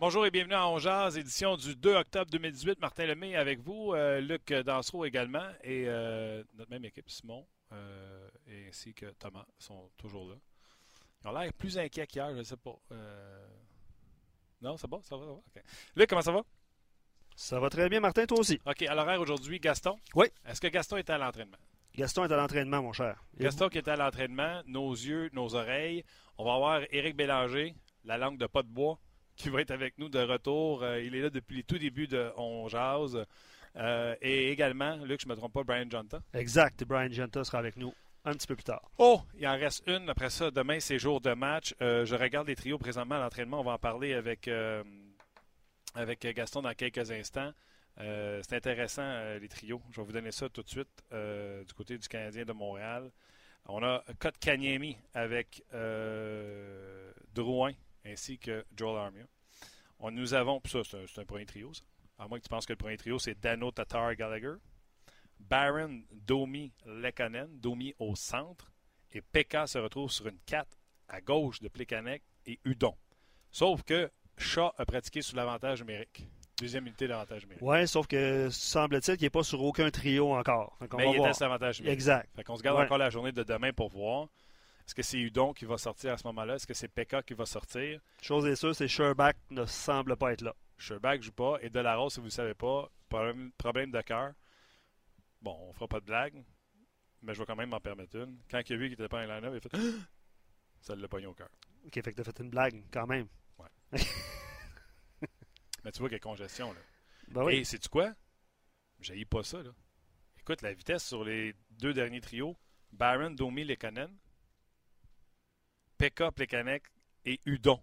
[0.00, 2.80] Bonjour et bienvenue à On Jazz, édition du 2 octobre 2018.
[2.80, 8.30] Martin Lemay avec vous, euh, Luc Dansereau également et euh, notre même équipe, Simon, euh,
[8.46, 10.36] et ainsi que Thomas, sont toujours là.
[11.22, 12.78] Ils ont l'air plus inquiets qu'hier, je ne sais pas.
[14.62, 15.60] Non, ça va, ça va, ça va.
[15.94, 16.44] Luc, comment ça va?
[17.36, 18.58] Ça va très bien, Martin, toi aussi?
[18.64, 19.98] OK, à l'horaire aujourd'hui, Gaston?
[20.14, 20.28] Oui.
[20.46, 21.58] Est-ce que Gaston était à l'entraînement?
[21.94, 23.22] Gaston est à l'entraînement, mon cher.
[23.36, 26.04] Gaston qui était à l'entraînement, nos yeux, nos oreilles.
[26.38, 27.74] On va avoir Éric Bélanger,
[28.04, 28.98] la langue de pas de bois,
[29.40, 30.82] qui va être avec nous de retour.
[30.82, 33.24] Euh, il est là depuis les tout débuts de On Jase.
[33.76, 36.20] Euh, et également, Luc, je ne me trompe pas, Brian Jonta.
[36.34, 36.84] Exact.
[36.84, 38.90] Brian Genta sera avec nous un petit peu plus tard.
[38.98, 40.10] Oh, il en reste une.
[40.10, 41.74] Après ça, demain, c'est jour de match.
[41.80, 43.60] Euh, je regarde les trios présentement à l'entraînement.
[43.60, 44.82] On va en parler avec, euh,
[45.94, 47.52] avec Gaston dans quelques instants.
[47.98, 49.82] C'est intéressant, les trios.
[49.90, 53.10] Je vais vous donner ça tout de suite du côté du Canadien de Montréal.
[53.66, 57.72] On a Kotkaniemi avec euh, Drouin
[58.04, 59.24] ainsi que Joel Armia.
[59.98, 61.82] On, nous avons, ça, c'est un, premier trio, ça.
[62.18, 64.54] À moins que tu penses que le premier trio, c'est Dano, Tatar, Gallagher.
[65.38, 68.70] Baron, Domi, Lekanen, Domi au centre.
[69.12, 70.68] Et Pekka se retrouve sur une 4
[71.08, 72.94] à gauche de Plekanec et Udon.
[73.50, 76.28] Sauf que Shaw a pratiqué sous l'avantage numérique.
[76.58, 77.62] Deuxième unité d'avantage numérique.
[77.62, 80.76] Ouais, sauf que semble-t-il qu'il n'est pas sur aucun trio encore.
[80.80, 81.28] Mais il voir.
[81.30, 81.94] était sur l'avantage numérique.
[81.94, 82.28] Exact.
[82.36, 82.84] Fait qu'on se garde Ouais.
[82.84, 84.28] encore la journée de demain pour voir.
[84.86, 86.56] Est-ce que c'est Udon qui va sortir à ce moment-là?
[86.56, 88.00] Est-ce que c'est Pekka qui va sortir?
[88.20, 90.54] Chose est sûre, c'est Sherbach ne semble pas être là.
[90.78, 91.58] Sherbach joue pas.
[91.60, 94.32] Et Delarose, si vous ne savez pas, problème, problème de cœur.
[95.42, 96.42] Bon, on fera pas de blague,
[97.22, 98.38] mais je vais quand même m'en permettre une.
[98.50, 99.70] Quand il a vu qu'il n'était pas en line-up, il a fait
[100.80, 101.50] Ça l'a pogné au cœur.
[101.86, 103.28] Ok, fait que t'as fait une blague quand même.
[105.84, 106.72] Mais tu vois qu'il y a congestion.
[106.72, 106.80] Là.
[107.28, 107.56] Ben oui.
[107.56, 108.14] Et sais-tu quoi?
[109.00, 109.62] J'ai pas ça.
[109.62, 109.70] Là.
[110.38, 112.56] Écoute, la vitesse sur les deux derniers trios,
[112.92, 114.16] Baron, Domi, Lekanen,
[116.00, 116.84] Pekka, Plekanec
[117.26, 117.78] et Udon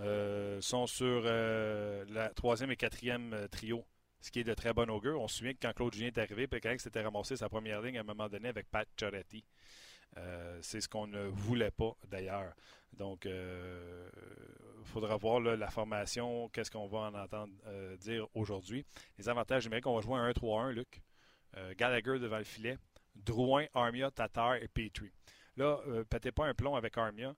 [0.00, 3.86] euh, sont sur euh, la troisième et quatrième euh, trio,
[4.20, 5.20] ce qui est de très bon augure.
[5.20, 7.98] On se souvient que quand Claude Julien est arrivé, Plekanec s'était ramassé sa première ligne
[7.98, 9.44] à un moment donné avec Pat Choretti.
[10.60, 12.52] C'est ce qu'on ne voulait pas d'ailleurs.
[12.92, 17.52] Donc, il faudra voir la formation, qu'est-ce qu'on va en entendre
[17.98, 18.84] dire aujourd'hui.
[19.18, 21.00] Les avantages numériques, on va jouer un 1-3-1, Luc.
[21.76, 22.76] Gallagher devant le filet.
[23.14, 25.12] Drouin, Armia, Tatar et Petrie.
[25.56, 27.34] Là, euh, pas un plomb avec Armia.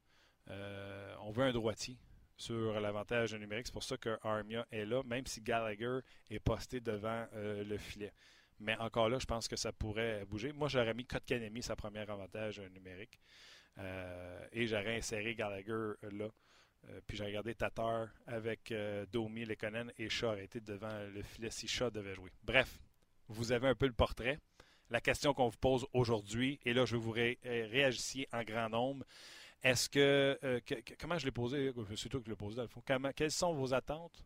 [0.50, 1.99] Euh, on veut un droitier
[2.37, 3.66] sur l'avantage numérique.
[3.66, 6.00] C'est pour ça que Armia est là, même si Gallagher
[6.31, 8.12] est posté devant euh, le filet.
[8.59, 10.53] Mais encore là, je pense que ça pourrait bouger.
[10.53, 13.21] Moi, j'aurais mis Kotkanemi, sa première avantage numérique.
[13.78, 16.28] Euh, et j'aurais inséré Gallagher là.
[17.09, 18.72] Puis j'ai regardé Tatar avec
[19.10, 22.31] Domi, Lekonen et Shaw été devant le filet si Shaw devait jouer.
[22.44, 22.78] Bref,
[23.27, 24.38] vous avez un peu le portrait.
[24.91, 28.69] La question qu'on vous pose aujourd'hui, et là je veux vous euh, réagissiez en grand
[28.69, 29.04] nombre.
[29.62, 31.72] Est-ce que, euh, que- comment je l'ai posé?
[31.97, 32.82] C'est toi qui l'as posé dans le fond.
[33.16, 34.24] Quelles sont vos attentes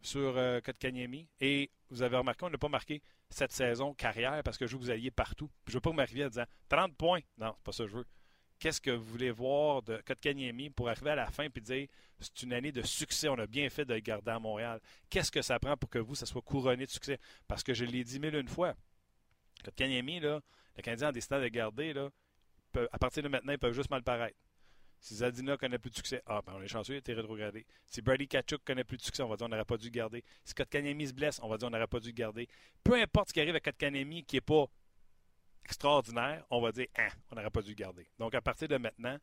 [0.00, 1.28] sur euh, Kotkaniemi?
[1.40, 4.78] Et vous avez remarqué, on n'a pas marqué cette saison carrière parce que je veux
[4.78, 5.50] que vous alliez partout.
[5.66, 7.20] Je veux pas m'arriviez en disant 30 points.
[7.36, 8.06] Non, c'est pas ça que je veux
[8.62, 11.88] qu'est-ce que vous voulez voir de Kotkaniemi pour arriver à la fin et dire
[12.20, 14.80] c'est une année de succès, on a bien fait de le garder à Montréal.
[15.10, 17.18] Qu'est-ce que ça prend pour que vous, ça soit couronné de succès?
[17.48, 18.74] Parce que je l'ai dit mille une fois.
[19.62, 20.40] Kotkaniemi, là,
[20.76, 22.10] le Canadien a décidé de garder, là,
[22.72, 24.36] peut- à partir de maintenant, ils peuvent juste mal paraître.
[25.00, 27.66] Si Zadina connaît plus de succès, ah ben on est chanceux, il a rétrogradé.
[27.86, 29.90] Si Brady Kachuk connaît plus de succès, on va dire on n'aurait pas dû le
[29.90, 30.22] garder.
[30.44, 32.48] Si Kotkaniemi se blesse, on va dire on n'aurait pas dû le garder.
[32.84, 34.66] Peu importe ce qui arrive à Kotkaniemi qui n'est pas
[35.64, 38.06] extraordinaire, on va dire hein, on n'aurait pas dû le garder.
[38.18, 39.18] Donc à partir de maintenant,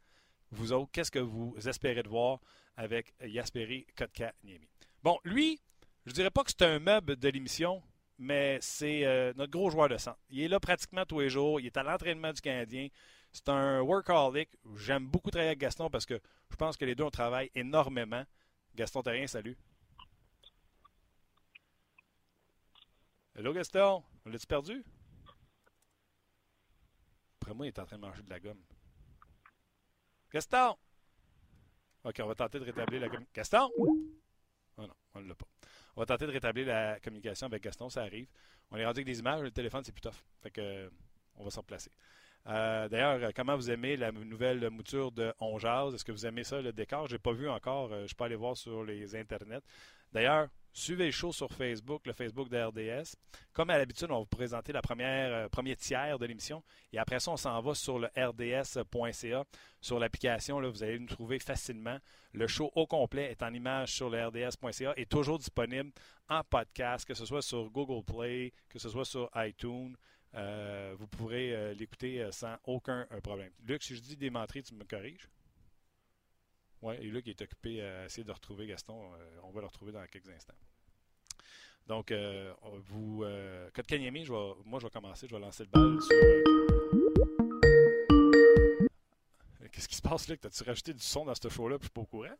[0.52, 2.40] vous autres, qu'est-ce que vous espérez de voir
[2.76, 4.68] avec Yasperi Kotkaniemi?
[5.04, 5.62] Bon, lui,
[6.06, 7.81] je dirais pas que c'est un meuble de l'émission,
[8.19, 10.19] mais c'est euh, notre gros joueur de centre.
[10.30, 12.89] Il est là pratiquement tous les jours, il est à l'entraînement du Canadien.
[13.31, 14.50] C'est un workaholic.
[14.75, 16.19] J'aime beaucoup travailler avec Gaston parce que
[16.50, 18.24] je pense que les deux, on travaille énormément.
[18.75, 19.57] Gaston Terrien, salut.
[23.36, 24.83] Hello Gaston, on l'a-tu perdu?
[27.42, 28.62] Après moi, il est en train de manger de la gomme.
[30.33, 30.75] Gaston!
[32.04, 33.60] OK, on va tenter de rétablir la communication.
[33.60, 33.72] Gaston?
[33.77, 35.48] Oh non, on ne l'a pas.
[36.00, 38.25] On va tenter de rétablir la communication avec Gaston, ça arrive.
[38.72, 40.16] On est rendu avec des images, le téléphone, c'est plus tough.
[40.42, 40.90] Fait que,
[41.36, 41.92] on va s'en placer.
[42.48, 45.57] Euh, D'ailleurs, euh, comment vous aimez la nouvelle mouture de On?
[45.57, 47.07] Est-ce que vous aimez ça, le décor?
[47.07, 47.92] Je n'ai pas vu encore.
[47.92, 49.60] euh, je peux aller voir sur les internets.
[50.13, 53.16] D'ailleurs, suivez le show sur Facebook, le Facebook de RDS.
[53.54, 56.63] Comme à l'habitude, on va vous présenter la première euh, premier tiers de l'émission.
[56.94, 59.44] Et après ça, on s'en va sur le rds.ca.
[59.81, 61.98] Sur l'application, vous allez nous trouver facilement.
[62.33, 65.92] Le show au complet est en image sur le rds.ca et toujours disponible
[66.30, 69.95] en podcast, que ce soit sur Google Play, que ce soit sur iTunes.
[70.36, 73.51] Euh, vous pourrez euh, l'écouter sans aucun problème.
[73.65, 75.27] Luc, si je dis des menteries, tu me corriges?
[76.81, 79.12] Oui, et Luc est occupé à essayer de retrouver Gaston.
[79.44, 80.56] on va le retrouver dans quelques instants.
[81.88, 82.14] Donc,
[82.88, 83.26] vous.
[83.74, 84.26] Code Kanyemi,
[84.66, 85.28] moi, je vais commencer.
[85.28, 86.16] Je vais lancer le bal sur.
[89.72, 90.42] Qu'est-ce qui se passe, Luc?
[90.42, 92.38] T'as-tu rajouté du son dans ce show-là je suis pas au courant?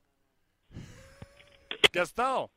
[1.94, 2.50] Gaston!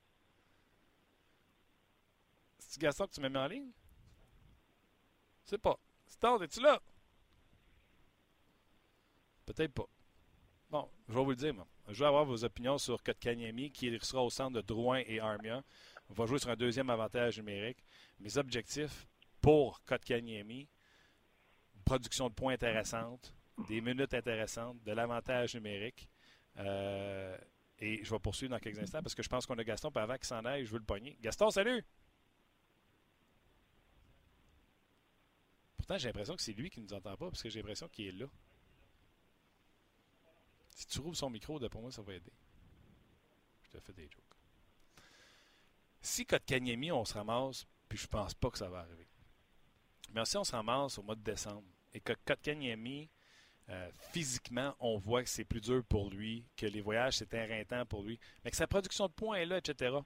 [2.58, 3.70] C'est Gaston que tu m'as mis en ligne?
[5.44, 5.78] Je sais pas.
[6.06, 6.81] Gaston, es-tu là?
[9.46, 9.87] Peut-être pas.
[10.70, 11.67] Bon, je vais vous le dire, moi.
[11.88, 15.62] Je vais avoir vos opinions sur Kotkaniemi, qui sera au centre de Drouin et Armia.
[16.08, 17.79] On va jouer sur un deuxième avantage numérique.
[18.20, 19.06] Mes objectifs
[19.40, 20.69] pour Kotkaniemi,
[21.84, 23.34] production de points intéressante,
[23.69, 26.08] des minutes intéressantes, de l'avantage numérique.
[26.58, 27.37] Euh,
[27.79, 30.02] et je vais poursuivre dans quelques instants parce que je pense qu'on a Gaston, puis
[30.02, 31.19] avant qu'il s'en aille, je veux le pogner.
[31.20, 31.85] Gaston, salut!
[35.76, 37.88] Pourtant, j'ai l'impression que c'est lui qui ne nous entend pas parce que j'ai l'impression
[37.88, 38.26] qu'il est là.
[40.74, 42.32] Si tu rouvres son micro, pour moi, ça va aider.
[43.62, 44.22] Je te fais des jokes.
[46.00, 49.06] Si Kotkaniemi, on se ramasse, puis je pense pas que ça va arriver.
[50.12, 53.08] Mais si on se ramasse au mois de décembre et que Kotkaniemi
[53.69, 57.86] euh, physiquement, on voit que c'est plus dur pour lui, que les voyages, c'est éreintant
[57.86, 59.96] pour lui, mais que sa production de points est là, etc.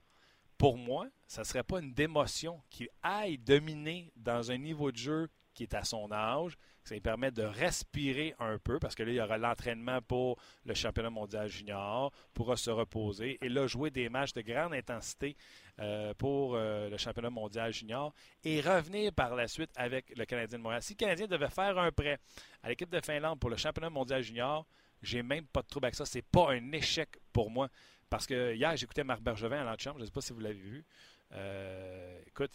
[0.58, 4.96] Pour moi, ça ne serait pas une démotion qu'il aille dominer dans un niveau de
[4.96, 6.56] jeu qui est à son âge.
[6.84, 10.38] Ça lui permet de respirer un peu parce que là, il y aura l'entraînement pour
[10.64, 15.36] le championnat mondial junior, pourra se reposer et là, jouer des matchs de grande intensité
[15.80, 18.14] euh, pour euh, le championnat mondial junior
[18.44, 20.82] et revenir par la suite avec le Canadien de Montréal.
[20.82, 22.20] Si le Canadien devait faire un prêt
[22.62, 24.66] à l'équipe de Finlande pour le championnat mondial junior,
[25.02, 26.04] j'ai même pas de trouble avec ça.
[26.04, 27.68] C'est pas un échec pour moi.
[28.08, 30.54] Parce que hier, j'écoutais Marc Bergevin à l'antichambre, je ne sais pas si vous l'avez
[30.54, 30.84] vu.
[31.32, 32.52] Euh, écoute,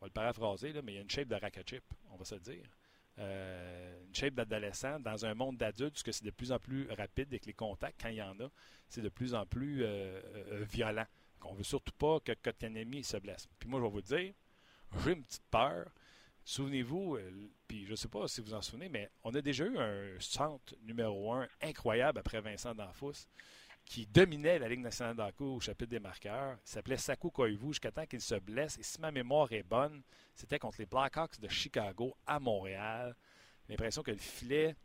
[0.00, 2.36] on va le paraphraser, mais il y a une shape de racket on va se
[2.36, 2.64] dire.
[3.18, 7.28] une shape d'adolescent dans un monde d'adultes, parce que c'est de plus en plus rapide
[7.28, 8.48] avec les contacts, quand il y en a,
[8.88, 9.84] c'est de plus en plus
[10.62, 11.06] violent.
[11.42, 13.48] On ne veut surtout pas que Kotkaniemi se blesse.
[13.58, 14.34] Puis moi, je vais vous dire,
[15.04, 15.90] j'ai une petite peur.
[16.44, 19.64] Souvenez-vous, euh, puis je ne sais pas si vous en souvenez, mais on a déjà
[19.64, 23.26] eu un centre numéro un incroyable après Vincent Danfous
[23.90, 26.56] qui dominait la Ligue nationale d'Aku au chapitre des marqueurs.
[26.64, 28.78] Il s'appelait Saku Koivu jusqu'à temps qu'il se blesse.
[28.78, 30.00] Et si ma mémoire est bonne,
[30.32, 33.16] c'était contre les Blackhawks de Chicago à Montréal.
[33.68, 34.76] L'impression que le filet,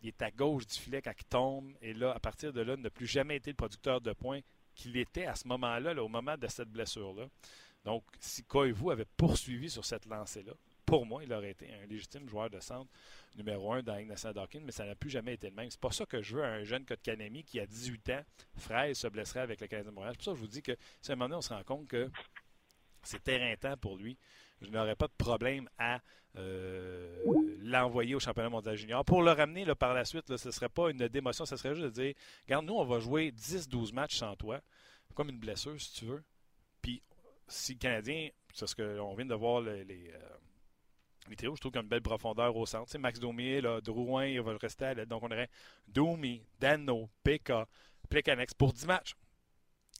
[0.00, 1.72] il est à gauche du filet quand il tombe.
[1.80, 4.40] Et là, à partir de là, il n'a plus jamais été le producteur de points
[4.74, 7.28] qu'il était à ce moment-là, au moment de cette blessure-là.
[7.84, 10.54] Donc, si Koivu avait poursuivi sur cette lancée-là,
[10.92, 12.90] pour moi, il aurait été un légitime joueur de centre
[13.34, 15.70] numéro un dans Ignacio Dawkins, mais ça n'a plus jamais été le même.
[15.70, 18.22] C'est pas ça que je veux un jeune Kanemi qui, a 18 ans,
[18.58, 20.12] fraise, se blesserait avec le Canadien de Montréal.
[20.18, 21.54] C'est pour ça que je vous dis que, si à un moment donné, on se
[21.54, 22.10] rend compte que
[23.04, 24.18] c'est éreintant pour lui,
[24.60, 26.02] je n'aurais pas de problème à
[26.36, 27.24] euh,
[27.62, 29.02] l'envoyer au championnat mondial junior.
[29.02, 31.86] Pour le ramener par la suite, ce ne serait pas une démotion, ce serait juste
[31.86, 34.60] de dire Regarde, nous, on va jouer 10-12 matchs sans toi,
[35.14, 36.22] comme une blessure, si tu veux.
[36.82, 37.02] Puis,
[37.48, 40.18] si le Canadien, c'est ce qu'on vient de voir les, les, euh,
[41.28, 42.96] je trouve qu'il y a une belle profondeur au centre.
[42.98, 45.08] Max Domier, Drouin, il va rester à l'aide.
[45.08, 45.50] Donc, on aurait
[45.86, 47.52] Domi, Dano, PK,
[48.08, 49.14] Plekanex pour 10 matchs.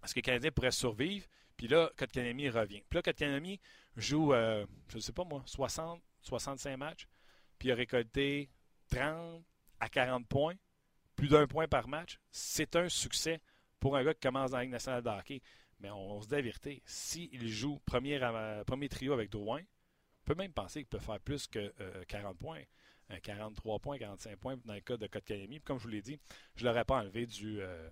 [0.05, 1.27] Est-ce que le Canadien pourrait survivre?
[1.57, 2.83] Puis là, Kotkanemi revient.
[2.89, 3.61] Puis là, Kotkanemi
[3.97, 7.07] joue, euh, je ne sais pas moi, 60, 65 matchs,
[7.59, 8.51] puis il a récolté
[8.91, 9.45] 30
[9.81, 10.55] à 40 points,
[11.17, 12.19] plus d'un point par match.
[12.31, 13.41] C'est un succès
[13.81, 15.41] pour un gars qui commence dans la Ligue nationale de.
[15.81, 18.21] Mais on, se dit la s'il joue premier,
[18.67, 19.63] premier trio avec Drouin,
[20.25, 21.73] peut même penser qu'il peut faire plus que
[22.09, 22.63] 40 euh, points.
[23.23, 25.61] 43 points, 45 points dans le cas de Kotkaniemi.
[25.61, 26.19] Comme je vous l'ai dit,
[26.57, 27.91] je ne l'aurais pas enlevé du, euh,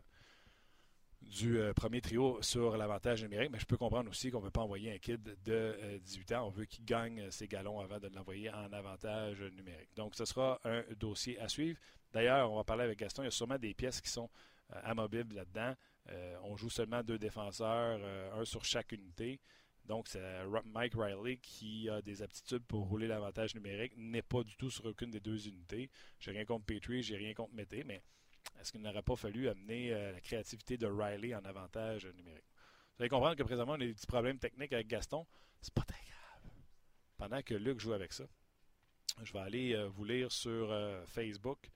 [1.43, 4.63] euh, premier trio sur l'avantage numérique, mais je peux comprendre aussi qu'on ne veut pas
[4.63, 6.47] envoyer un kid de 18 euh, ans.
[6.47, 9.95] On veut qu'il gagne ses galons avant de l'envoyer en avantage numérique.
[9.97, 11.79] Donc, ce sera un dossier à suivre.
[12.13, 13.23] D'ailleurs, on va parler avec Gaston.
[13.23, 14.29] Il y a sûrement des pièces qui sont
[14.73, 15.75] euh, amovibles là-dedans.
[16.43, 18.01] on joue seulement deux défenseurs,
[18.35, 19.41] un sur chaque unité.
[19.91, 20.23] Donc, c'est
[20.67, 24.85] Mike Riley qui a des aptitudes pour rouler l'avantage numérique, n'est pas du tout sur
[24.85, 25.91] aucune des deux unités.
[26.21, 28.01] J'ai rien contre Petrie, j'ai rien contre Mété, mais
[28.61, 32.45] est-ce qu'il n'aurait pas fallu amener euh, la créativité de Riley en avantage numérique?
[32.95, 35.27] Vous allez comprendre que présentement, on a des petits problèmes techniques avec Gaston.
[35.61, 36.53] C'est pas très grave.
[37.19, 38.27] Pendant que Luc joue avec ça,
[39.25, 41.69] je vais aller euh, vous lire sur euh, Facebook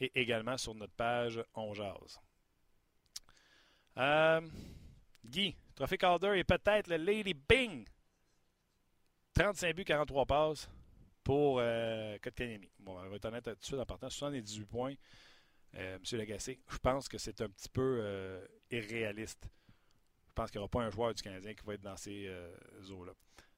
[0.00, 2.18] et également sur notre page On Jazz.
[5.24, 7.86] Guy, Trophée Calder et peut-être le Lady Bing.
[9.32, 10.68] 35 buts, 43 passes
[11.24, 12.18] pour euh,
[12.80, 14.10] Bon, on va être honnête tout de suite en partant.
[14.10, 14.94] 78 points.
[15.76, 19.48] Euh, Monsieur Lagacé, je pense que c'est un petit peu euh, irréaliste.
[20.28, 22.26] Je pense qu'il n'y aura pas un joueur du Canadien qui va être dans ces
[22.26, 22.52] euh,
[22.90, 23.12] eaux-là.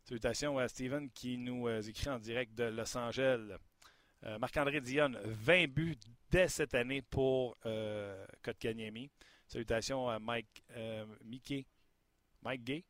[0.05, 3.59] Salutations à Steven qui nous écrit en direct de Los Angeles.
[4.25, 5.99] Euh, Marc-André Dionne, 20 buts
[6.31, 9.11] dès cette année pour euh, Kotkaniemi.
[9.49, 11.67] Salutations à Mike euh, Mickey,
[12.43, 12.85] Mike Gay.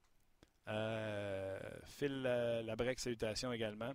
[0.68, 3.92] Euh, Phil Labrec, salutations également.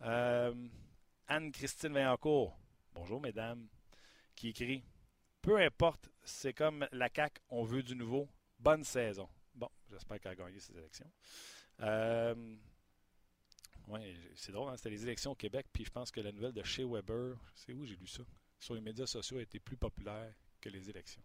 [0.00, 2.58] Anne-Christine Vaillancourt,
[2.92, 3.68] bonjour mesdames,
[4.34, 4.82] qui écrit
[5.42, 8.28] Peu importe, c'est comme la CAQ, on veut du nouveau.
[8.58, 9.28] Bonne saison.
[9.54, 11.10] Bon, j'espère qu'elle a gagné ces élections.
[13.90, 16.52] Oui, c'est drôle, hein, c'était les élections au Québec, puis je pense que la nouvelle
[16.52, 18.22] de chez Weber, c'est où j'ai lu ça,
[18.58, 21.22] sur les médias sociaux a été plus populaire que les élections.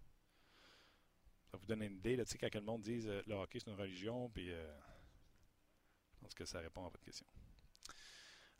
[1.55, 3.59] Ça vous donne une idée, là, tu sais, quand le monde dit euh, le hockey
[3.59, 4.75] c'est une religion, puis euh,
[6.11, 7.25] je pense que ça répond à votre question.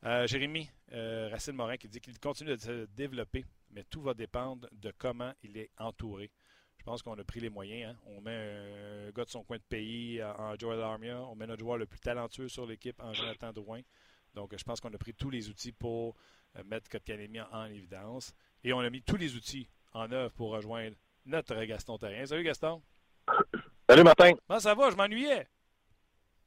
[0.06, 4.70] Euh, Jérémy Racine Morin qui dit qu'il continue de se développer, mais tout va dépendre
[4.72, 6.32] de comment il est entouré.
[6.78, 7.98] Je pense qu'on a pris les moyens.
[7.98, 8.00] Hein.
[8.06, 11.22] On met un, gars de son coin de pays en Joel Armia.
[11.24, 13.82] On met notre joueur le plus talentueux sur l'équipe en Jonathan Drouin.
[14.36, 16.16] Donc, je pense qu'on a pris tous les outils pour
[16.64, 18.34] mettre Kotkanemi en évidence.
[18.64, 22.25] Et on a mis tous les outils en œuvre pour rejoindre notre Gaston Terrien.
[22.25, 22.82] Salut Gaston.
[23.89, 24.34] Salut Martin.
[24.48, 24.89] Comment ça va?
[24.89, 25.48] Je m'ennuyais.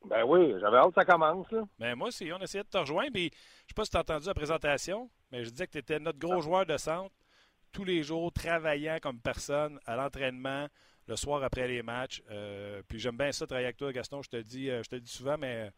[0.04, 1.50] Ben oui, j'avais hâte que ça commence.
[1.50, 1.62] Là.
[1.78, 3.12] Ben moi aussi, on essayait de te rejoindre.
[3.12, 5.78] Puis, je sais pas si tu as entendu la présentation, mais je disais que tu
[5.78, 7.14] étais notre gros joueur de centre
[7.72, 10.66] tous les jours, travaillant comme personne à l'entraînement,
[11.06, 12.22] le soir après les matchs.
[12.30, 14.22] Euh, puis j'aime bien ça, travailler avec toi, Gaston.
[14.22, 15.70] Je te dis, euh, je te dis souvent, mais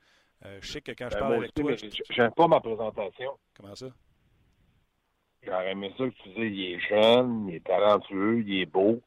[0.44, 1.72] euh, je sais que quand je ben, parle avec toi.
[2.10, 3.32] J'aime pas ma présentation.
[3.56, 3.86] Comment ça?
[5.42, 9.00] J'aurais aimé ça que tu disais, il est jeune, il est talentueux, il est beau.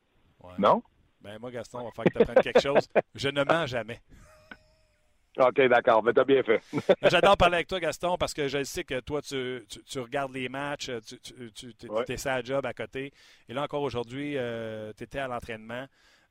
[0.57, 0.81] Non?
[1.21, 2.89] Ben moi, Gaston, on va faire que tu apprennes quelque chose.
[3.15, 4.01] Je ne mens jamais.
[5.37, 6.61] OK, d'accord, mais t'as bien fait.
[7.09, 10.49] J'adore parler avec toi, Gaston, parce que je sais que toi, tu, tu, regardes les
[10.49, 11.73] matchs, tu, tu,
[12.07, 13.11] es, ça job à côté.
[13.49, 15.85] Et là, encore aujourd'hui, euh, tu étais à l'entraînement.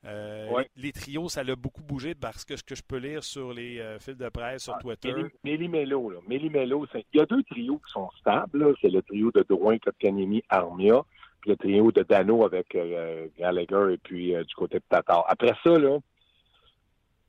[0.04, 3.52] Euh, les, trios, ça l'a beaucoup bougé parce que ce que je peux lire sur
[3.52, 5.14] les euh, fils de presse, sur ah, Twitter.
[5.44, 6.18] Méli-Mélo, là.
[6.26, 8.74] Méli-Mélo, il y a deux trios qui sont stables.
[8.80, 11.02] C'est le trio de Drouin, Kotkanemi, Armia,
[11.40, 15.24] puis le trio de Dano avec euh, Gallagher et puis du côté de Tatar.
[15.28, 15.98] Après ça, là,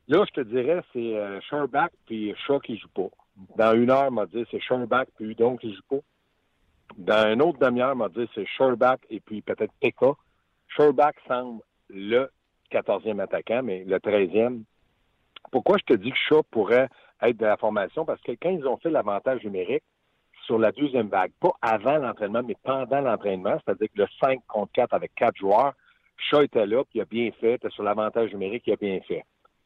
[0.07, 3.09] là je te dirais, c'est Sherbach puis Shaw qui joue pas.
[3.55, 6.01] Dans une heure, m'a dit c'est Sherbach puis Udon qui joue pas.
[6.97, 10.13] Dans une autre demi-heure, m'a dit c'est Sherbach et puis peut-être Pekka.
[10.69, 12.29] Sherbach semble le
[12.71, 14.63] 14e attaquant, mais le 13e.
[15.51, 16.89] Pourquoi je te dis que Shaw pourrait
[17.21, 18.05] être de la formation?
[18.05, 19.83] Parce que quand ils ont fait l'avantage numérique
[20.45, 24.71] sur la deuxième vague, pas avant l'entraînement, mais pendant l'entraînement, c'est-à-dire que le 5 contre
[24.73, 25.73] 4 avec 4 joueurs,
[26.17, 29.23] Shaw était là, puis il a bien fait, sur l'avantage numérique, il a bien fait.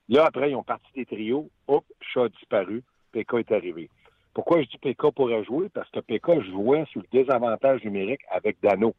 [0.09, 3.89] Là, après, ils ont parti des trios, hop, Shaw a disparu, PK est arrivé.
[4.33, 5.69] Pourquoi je dis PK pourrait jouer?
[5.69, 8.93] Parce que PK jouait sur le désavantage numérique avec Dano.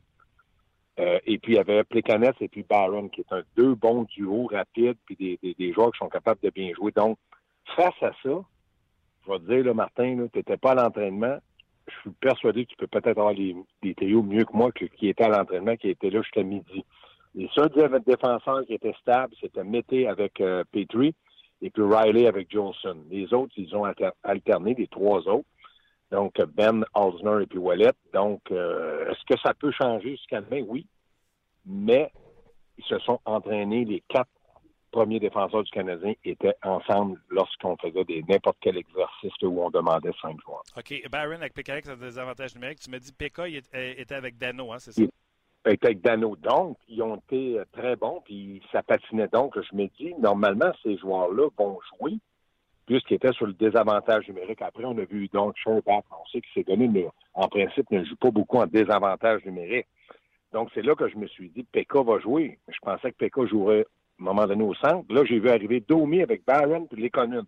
[0.99, 4.03] Euh, et puis, il y avait Plekanec et puis Barron, qui est un deux bons
[4.05, 6.93] duos rapides, puis des, des, joueurs qui sont capables de bien jouer.
[6.93, 7.19] Donc,
[7.77, 8.43] face à ça,
[9.27, 11.39] je vais te dire, là, Martin, tu n'étais pas à l'entraînement.
[11.87, 15.25] Je suis persuadé que tu peux peut-être avoir des trios mieux que moi qui étaient
[15.25, 16.85] à l'entraînement, qui étaient là jusqu'à midi.
[17.35, 17.71] Les seuls
[18.05, 21.15] défenseurs qui étaient stables, c'était Mété avec euh, Petrie
[21.63, 22.97] et puis Riley avec Johnson.
[23.11, 23.85] Les autres, ils ont
[24.25, 25.47] alterné, les trois autres.
[26.11, 27.93] Donc, Ben, Alsner et puis Wallet.
[28.13, 30.65] Donc, euh, est-ce que ça peut changer jusqu'à demain?
[30.67, 30.87] Oui.
[31.67, 32.11] Mais
[32.79, 34.31] ils se sont entraînés, les quatre
[34.91, 40.13] premiers défenseurs du Canadien étaient ensemble lorsqu'on faisait des n'importe quel exercice où on demandait
[40.23, 40.63] cinq joueurs.
[40.77, 41.09] OK.
[41.11, 42.81] Barron avec PK, ça a des avantages numériques.
[42.81, 45.03] Tu m'as dit PK il était avec Dano, hein, c'est ça?
[45.67, 46.37] Il était avec Dano.
[46.37, 49.29] Donc, ils ont été très bons, puis ça patinait.
[49.29, 52.19] Donc, je me dis, normalement, ces joueurs-là vont jouer
[52.89, 54.63] puisqu'il était sur le désavantage numérique.
[54.63, 56.05] Après, on a vu donc Sherbach.
[56.11, 59.87] On sait qu'il s'est donné, mais en principe, ne joue pas beaucoup en désavantage numérique.
[60.55, 62.59] Donc, c'est là que je me suis dit, Pekka va jouer.
[62.67, 65.05] Je pensais que Pekka jouerait à un moment donné au centre.
[65.13, 67.45] Là, j'ai vu arriver Domi avec Barron et Lekonen.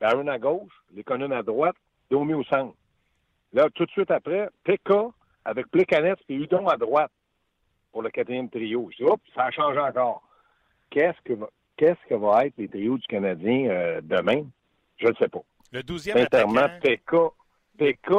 [0.00, 1.76] Barron à gauche, Lekonen à droite,
[2.10, 2.74] Domi au centre.
[3.52, 5.06] Là, tout de suite après, Pekka
[5.44, 7.12] avec Plekanec et Udon à droite
[7.92, 8.90] pour le quatrième trio.
[8.90, 10.22] Je dis, oups, ça a changé encore.
[10.90, 11.38] Qu'est-ce que
[11.78, 14.44] qu'est-ce que va être les trios du Canadien euh, demain?
[14.98, 15.40] Je ne sais pas.
[15.72, 17.32] Le douzième attaquant...
[17.78, 18.12] PK,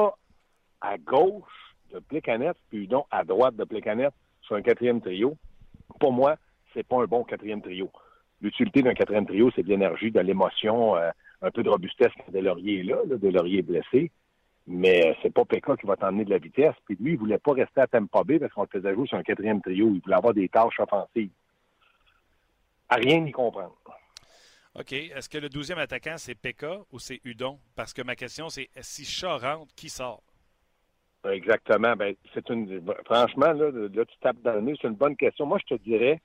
[0.80, 5.36] à gauche de Plekanec, puis Udon à droite de Plekanec sur un quatrième trio.
[6.00, 6.38] Pour moi,
[6.74, 7.92] c'est pas un bon quatrième trio.
[8.42, 11.10] L'utilité d'un quatrième trio, c'est de l'énergie, de l'émotion, euh,
[11.42, 14.12] un peu de robustesse quand Delaurier est là, là Delaurier est blessé.
[14.66, 16.76] Mais euh, c'est pas Pekka qui va t'emmener de la vitesse.
[16.86, 19.18] Puis lui, il voulait pas rester à Tampa Bay parce qu'on le faisait jouer sur
[19.18, 19.92] un quatrième trio.
[19.94, 21.32] Il voulait avoir des tâches offensives
[22.90, 23.76] à rien y comprendre.
[24.76, 24.94] OK.
[24.94, 27.60] Est-ce que le douzième attaquant, c'est Pekka ou c'est Udon?
[27.76, 30.24] Parce que ma question, c'est si Chat rentre, qui sort?
[31.30, 31.96] Exactement.
[31.96, 32.82] Ben, c'est une.
[33.06, 35.46] Franchement, là, tu tapes dans le nez, c'est une bonne question.
[35.46, 36.22] Moi, je te dirais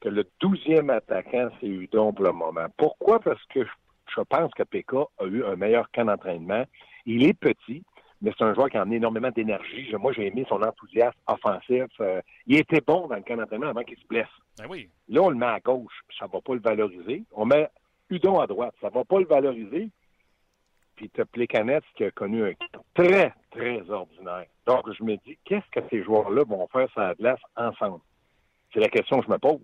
[0.00, 2.66] que le douzième attaquant, c'est Udon pour le moment.
[2.76, 3.20] Pourquoi?
[3.20, 6.64] Parce que je pense que Pekka a eu un meilleur camp d'entraînement.
[7.06, 7.82] Il est petit,
[8.20, 9.90] mais c'est un joueur qui a amené énormément d'énergie.
[9.98, 11.86] Moi, j'ai aimé son enthousiasme offensif.
[12.00, 14.26] Euh, il était bon dans le camp d'entraînement avant qu'il se blesse.
[14.58, 14.90] Ben oui.
[15.08, 17.24] Là, on le met à gauche, ça ne va pas le valoriser.
[17.32, 17.68] On met
[18.10, 19.88] Udon à droite, ça ne va pas le valoriser.
[20.96, 21.24] Puis tu as
[21.96, 22.52] qui a connu un
[22.94, 24.46] très, très ordinaire.
[24.66, 28.00] Donc, je me dis, qu'est-ce que ces joueurs-là vont faire sur la glace ensemble?
[28.74, 29.60] C'est la question que je me pose.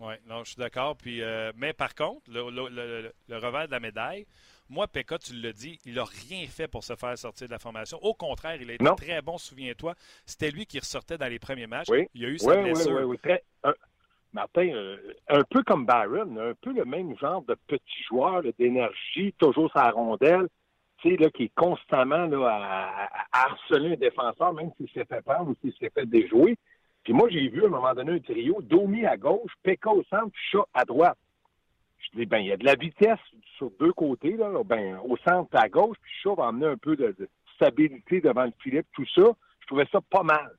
[0.00, 0.96] Oui, non, je suis d'accord.
[0.96, 4.26] Puis, euh, mais par contre, le, le, le, revers de la médaille,
[4.70, 7.58] moi, Pekka, tu l'as dit, il n'a rien fait pour se faire sortir de la
[7.58, 7.98] formation.
[8.02, 9.94] Au contraire, il a été très bon, souviens-toi.
[10.24, 11.88] C'était lui qui ressortait dans les premiers matchs.
[11.90, 12.08] Oui.
[12.14, 12.92] Il a eu sa oui, blessure.
[12.92, 13.34] Oui, oui, oui.
[13.62, 13.74] un,
[14.34, 14.96] Martin, euh,
[15.28, 19.90] un peu comme Byron, un peu le même genre de petit joueur d'énergie, toujours sa
[19.90, 20.48] rondelle,
[20.98, 25.22] tu sais, là, qui est constamment là, à, harceler un défenseur, même s'il s'est fait
[25.22, 26.58] prendre ou s'il s'est fait déjouer.
[27.04, 30.02] Puis moi, j'ai vu à un moment donné un trio, Domi à gauche, Pekka au
[30.04, 31.18] centre, Chat à droite.
[32.12, 33.18] Je dis, ben, il y a de la vitesse
[33.56, 36.96] sur deux côtés, là, ben, au centre à gauche, puis Chat va amener un peu
[36.96, 37.14] de,
[37.56, 39.32] stabilité devant le Philippe, tout ça.
[39.60, 40.50] Je trouvais ça pas mal.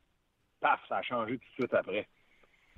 [0.61, 2.07] Paf, ça a changé tout de suite après.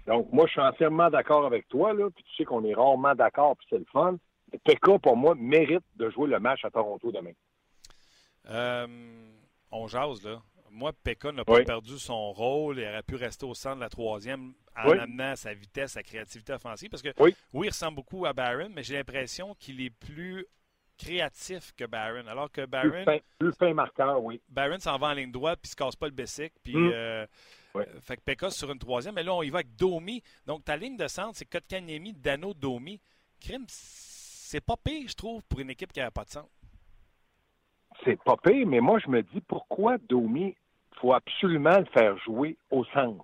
[0.06, 3.14] Donc, moi, je suis entièrement d'accord avec toi, là, puis tu sais qu'on est rarement
[3.14, 4.18] d'accord, puis c'est le fun.
[4.64, 7.34] Pekka, pour moi, mérite de jouer le match à Toronto demain.
[8.50, 8.88] Euh,
[9.72, 10.42] on jase, là.
[10.72, 12.80] Moi, Pekka n'a pas perdu son rôle.
[12.80, 16.54] Il aurait pu rester au centre de la troisième en amenant sa vitesse, sa créativité
[16.54, 16.90] offensive.
[16.90, 20.46] Parce que, oui, il ressemble beaucoup à Barron, mais j'ai l'impression qu'il est plus
[20.98, 22.28] créatif que Barron.
[22.28, 23.06] Alors que Barron.
[23.40, 24.42] Plus fin, marqueur, oui.
[24.50, 26.54] Barron s'en va en ligne droite puis se casse pas le bessic.
[26.64, 26.76] Puis.
[26.76, 26.92] Mm.
[26.94, 27.26] Euh,
[28.02, 30.24] fait que Pekka sur une troisième, mais là, on y va avec Domi.
[30.48, 33.00] Donc, ta ligne de centre, c'est Kotkaniemi, Dano, Domi.
[33.40, 36.50] Crime, c'est pas pire, je trouve, pour une équipe qui n'a pas de centre
[38.04, 40.56] c'est pas pire, mais moi, je me dis pourquoi Domi,
[41.00, 43.24] faut absolument le faire jouer au centre?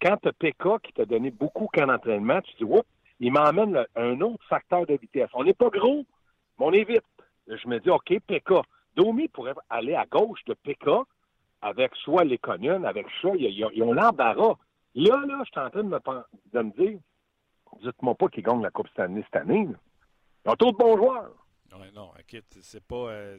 [0.00, 2.86] Quand tu as PK qui t'a donné beaucoup qu'en entraînement, tu dis, oups,
[3.20, 5.30] il m'emmène un autre facteur de vitesse.
[5.34, 6.04] On n'est pas gros,
[6.58, 7.04] mais on est vite.
[7.46, 8.52] Je me dis, OK, PK.
[8.96, 10.88] Domi pourrait aller à gauche de PK
[11.62, 14.56] avec soit les Conyons, avec ça, ils, ont l'embarras.
[14.94, 15.98] Là, là, je suis en train de me,
[16.52, 16.98] de me dire,
[17.82, 19.68] dites-moi pas qu'ils gagnent la Coupe Stanley cette année.
[20.44, 21.32] Ils ont trop de bons joueurs.
[21.70, 23.08] Non, non, écoute, c'est pas.
[23.08, 23.38] Euh,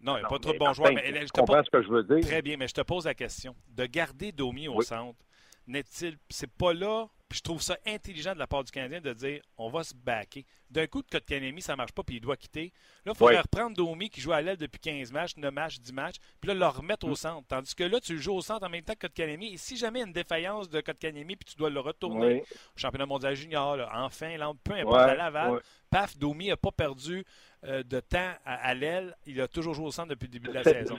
[0.00, 0.92] non, il n'y a pas trop de bons joueurs.
[0.92, 2.20] Mais, je comprends ce que je veux dire.
[2.20, 3.54] Très bien, mais je te pose la question.
[3.68, 5.18] De garder Domi au centre,
[5.66, 6.18] n'est-il.
[6.28, 7.08] C'est pas là.
[7.28, 9.94] Puis je trouve ça intelligent de la part du Canadien de dire on va se
[9.94, 10.46] backer.
[10.70, 12.72] D'un coup, de Kotkanemi, ça marche pas, puis il doit quitter.
[13.04, 15.92] Là, il faudrait reprendre Domi qui joue à l'aile depuis 15 matchs, 9 matchs, 10
[15.92, 17.16] matchs, puis là, le remettre au mm.
[17.16, 17.48] centre.
[17.48, 19.54] Tandis que là, tu le joues au centre en même temps que Kotkanemi.
[19.54, 22.42] Et si jamais il y a une défaillance de Kotkanemi, puis tu dois le retourner
[22.42, 27.24] au championnat mondial junior, en Finlande, peu importe, à Laval, paf, Domi n'a pas perdu
[27.66, 29.14] de temps à, l'aile.
[29.26, 30.96] Il a toujours joué au centre depuis le début de la saison.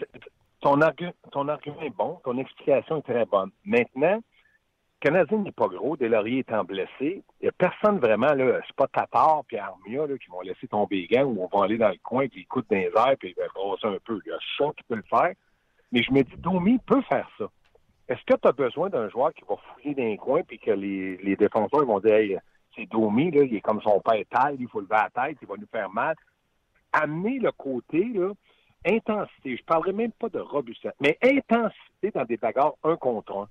[0.59, 0.79] Ton,
[1.31, 3.51] ton argument est bon, ton explication est très bonne.
[3.63, 4.21] Maintenant,
[4.99, 6.89] le Canadien n'est pas gros, Delaurier étant blessé.
[6.99, 10.67] Il n'y a personne vraiment, là, c'est pas Tatar et Armia là, qui vont laisser
[10.67, 13.15] tomber les gants ou on va aller dans le coin qui écoute dans les airs
[13.19, 14.19] puis il va brosser un peu.
[14.25, 15.33] Il y a ça qui peut le faire.
[15.91, 17.45] Mais je me dis, Domi peut faire ça.
[18.09, 20.71] Est-ce que tu as besoin d'un joueur qui va fouiller dans les coins puis que
[20.71, 22.39] les, les défenseurs vont dire hey,
[22.75, 25.47] c'est Domi, là, il est comme son père taille, il faut lever la tête, il
[25.47, 26.15] va nous faire mal.
[26.93, 28.31] Amener le côté, là,
[28.85, 33.37] intensité, je ne parlerai même pas de robustesse, mais intensité dans des bagarres un contre
[33.37, 33.49] un.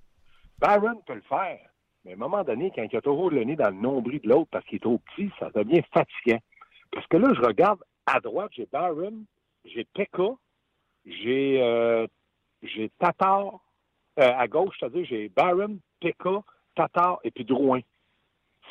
[0.60, 1.60] Byron peut le faire,
[2.04, 4.28] mais à un moment donné, quand il a toujours le nez dans le nombril de
[4.28, 6.40] l'autre parce qu'il est trop petit, ça devient fatigant.
[6.92, 9.24] Parce que là, je regarde à droite, j'ai Byron,
[9.64, 10.30] j'ai Pekka,
[11.04, 12.06] j'ai euh,
[12.62, 13.60] j'ai Tatar,
[14.18, 16.42] euh, à gauche, c'est-à-dire j'ai Byron, Pekka,
[16.74, 17.80] Tatar et puis Drouin.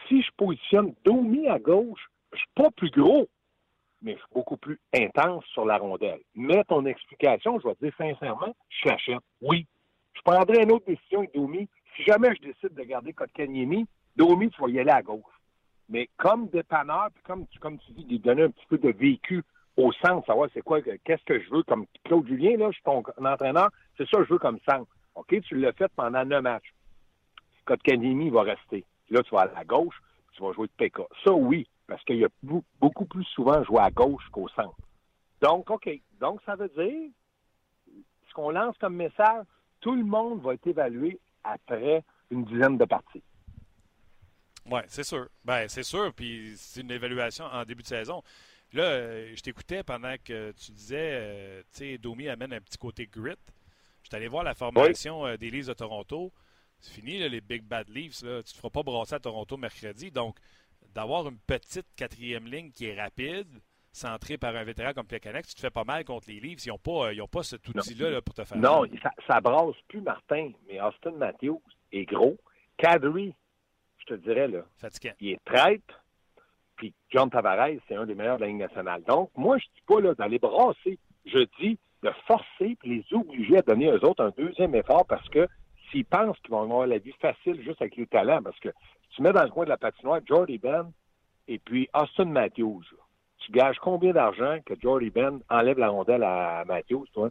[0.07, 3.27] Si je positionne Domi à gauche, je suis pas plus gros,
[4.01, 6.21] mais beaucoup plus intense sur la rondelle.
[6.35, 9.23] Mais ton explication, je vais te dire sincèrement, je achète.
[9.41, 9.65] Oui,
[10.13, 11.67] je prendrais une autre décision avec Domi.
[11.95, 15.23] Si jamais je décide de garder Kotkaniemi, Domi, tu vas y aller à gauche.
[15.89, 18.89] Mais comme dépanneur, puis comme tu, comme tu dis, lui donner un petit peu de
[18.89, 19.43] vécu
[19.77, 22.83] au centre, savoir c'est quoi, qu'est-ce que je veux comme Claude Julien, là, je suis
[22.83, 24.89] ton entraîneur, c'est ça que je veux comme centre.
[25.15, 26.73] OK, tu l'as fait pendant neuf matchs.
[27.65, 28.85] Kotkaniemi va rester.
[29.09, 29.95] Là, tu vas aller à gauche,
[30.33, 31.01] tu vas jouer de PK.
[31.23, 32.29] Ça, oui, parce qu'il y a
[32.79, 34.75] beaucoup plus souvent joué à gauche qu'au centre.
[35.41, 35.89] Donc, OK.
[36.19, 37.09] Donc, ça veut dire,
[38.27, 39.45] ce qu'on lance comme message,
[39.81, 43.23] tout le monde va être évalué après une dizaine de parties.
[44.69, 45.27] Oui, c'est sûr.
[45.43, 46.11] Ben, c'est sûr.
[46.13, 48.23] Puis c'est une évaluation en début de saison.
[48.73, 52.77] Là, euh, je t'écoutais pendant que tu disais, euh, tu sais, Domi amène un petit
[52.77, 53.35] côté grit.
[54.01, 56.31] Je suis allé voir la formation euh, des Leafs de Toronto.
[56.79, 58.21] C'est fini, les Big Bad Leafs.
[58.23, 58.41] Là.
[58.43, 60.11] Tu ne te feras pas brasser à Toronto mercredi.
[60.11, 60.37] Donc,
[60.95, 65.55] d'avoir une petite quatrième ligne qui est rapide, centré par un vétéran comme Plekanec, tu
[65.55, 66.61] te fais pas mal contre les livres.
[66.65, 69.75] Ils n'ont pas, ils ont pas cet outil-là pour te faire Non, ça, ça, brasse
[69.87, 72.37] plus Martin, mais Austin Matthews est gros.
[72.77, 73.33] Kadri,
[73.99, 74.61] je te dirais, là,
[75.19, 76.01] il est traître.
[76.77, 79.01] Puis John Tavares, c'est un des meilleurs de la Ligue nationale.
[79.03, 80.99] Donc, moi, je dis pas là d'aller brasser.
[81.25, 85.27] Je dis de forcer et les obliger à donner aux autres un deuxième effort parce
[85.29, 85.47] que
[85.95, 89.15] s'ils pensent qu'ils vont avoir la vie facile juste avec le talent, parce que si
[89.17, 90.91] tu mets dans le coin de la patinoire Jordy Ben
[91.47, 92.83] et puis Austin Matthews,
[93.39, 97.29] tu gages combien d'argent que Jordy Ben enlève la rondelle à Matthews, toi?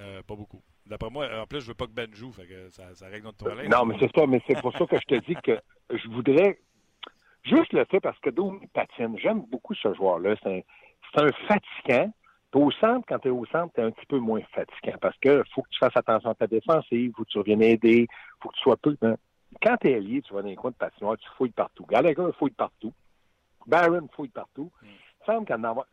[0.00, 0.62] Euh, pas beaucoup.
[0.86, 3.24] D'après moi, en plus, je veux pas que Ben joue, fait que ça, ça règle
[3.26, 3.68] notre problème.
[3.68, 5.58] Non, mais c'est ça, mais c'est pour ça que je te dis que
[5.90, 6.60] je voudrais
[7.44, 9.16] juste le fait parce que Domi patine.
[9.18, 10.36] J'aime beaucoup ce joueur-là.
[10.42, 10.64] C'est
[11.20, 12.12] un, un fatigant.
[12.58, 15.16] Au centre, quand tu es au centre, tu es un petit peu moins fatigant parce
[15.18, 18.06] que faut que tu fasses attention à ta défensive, faut que tu reviennes aider,
[18.40, 18.96] faut que tu sois peu.
[19.02, 19.16] Hein.
[19.62, 21.84] Quand tu es allié, tu vas dans les coins de patinoire, tu fouilles partout.
[21.86, 22.92] Gallagher fouille partout.
[23.66, 24.70] Barron fouille partout.
[24.82, 24.86] Mm.
[24.86, 25.86] Il semble qu'en avoir.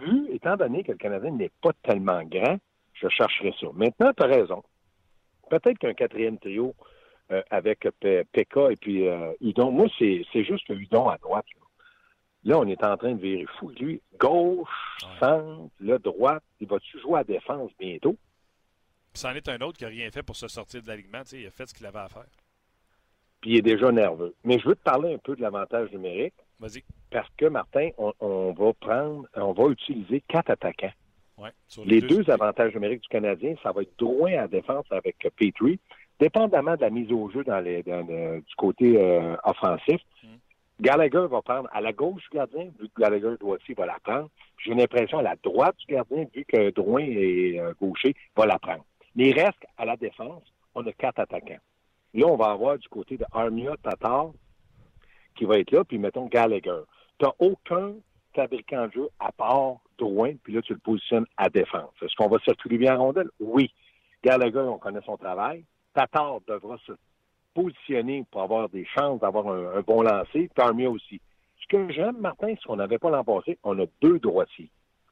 [0.00, 2.58] Vu, étant donné que le Canadien n'est pas tellement grand,
[2.92, 3.66] je chercherai ça.
[3.74, 4.62] Maintenant, tu as raison.
[5.48, 6.74] Peut-être qu'un quatrième trio
[7.30, 9.70] euh, avec Pekka et puis euh, Udon.
[9.70, 11.46] Moi, c'est juste Udon à droite.
[11.54, 11.65] Là.
[12.54, 13.70] On est en train de virer fou.
[13.70, 14.68] Lui, gauche,
[15.18, 16.42] centre, là, droite.
[16.60, 18.16] Il va-tu jouer à défense bientôt?
[19.12, 21.22] Puis c'en est un autre qui n'a rien fait pour se sortir de l'alignement.
[21.32, 22.26] Il a fait ce qu'il avait à faire.
[23.40, 24.34] Puis il est déjà nerveux.
[24.44, 26.34] Mais je veux te parler un peu de l'avantage numérique.
[26.58, 26.84] Vas-y.
[27.10, 30.92] Parce que, Martin, on, on, va prendre, on va utiliser quatre attaquants
[31.84, 35.78] les, deux, avantages numériques du Canadien, ça va être droit à défense avec Petrie,
[36.18, 40.00] dépendamment de la mise au jeu dans les, du côté euh, offensif.
[40.22, 40.36] Hmm.
[40.80, 44.28] Gallagher va prendre à la gauche du gardien, vu que Gallagher aussi va la prendre.
[44.64, 48.58] J'ai l'impression à la droite du gardien, vu que Drouin est euh, gaucher, va la
[48.58, 48.84] prendre.
[49.14, 50.42] Mais il reste à la défense,
[50.74, 51.60] on a quatre attaquants.
[52.12, 54.32] Là, on va avoir du côté de Armia Tatar
[55.34, 56.82] qui va être là, puis mettons Gallagher.
[57.18, 57.94] Tu n'as aucun
[58.34, 61.92] fabricant de jeu à part Drouin, puis là, tu le positionnes à défense.
[62.02, 63.30] Est-ce qu'on va circuler bien en rondelle?
[63.40, 63.72] Oui.
[64.22, 65.64] Gallagher, on connaît son travail.
[65.94, 66.92] Tatar devra se
[67.56, 71.20] positionner pour avoir des chances d'avoir un, bon lancer, puis Armia aussi.
[71.62, 74.70] Ce que j'aime, Martin, c'est qu'on n'avait pas l'an passé, on a deux droitiers,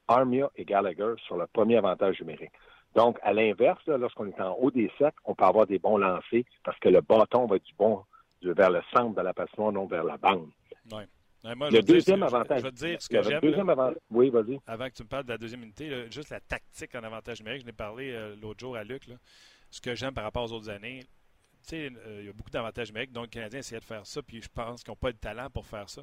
[0.09, 2.53] Armia et Gallagher, sur le premier avantage numérique.
[2.95, 6.45] Donc, à l'inverse, lorsqu'on est en haut des cercles, on peut avoir des bons lancers
[6.63, 8.03] parce que le bâton va du bon
[8.43, 10.51] vers le centre de la passion, non vers la bande.
[10.93, 11.09] Ouais
[11.45, 12.61] le deuxième avantage.
[12.61, 13.41] Je, vais te dire ce que j'aime.
[14.11, 14.59] Oui, vas-y.
[14.67, 17.63] Avant que tu me parles de la deuxième unité, juste la tactique en avantage numérique,
[17.63, 19.09] je l'ai parlé euh, l'autre jour à Luc.
[19.71, 21.05] Ce que j'aime par rapport aux autres années,
[21.69, 24.23] sais, euh, il y a beaucoup d'avantages numériques, donc les Canadiens essayaient de faire ça,
[24.23, 26.03] puis je pense qu'ils n'ont pas le talent pour faire ça.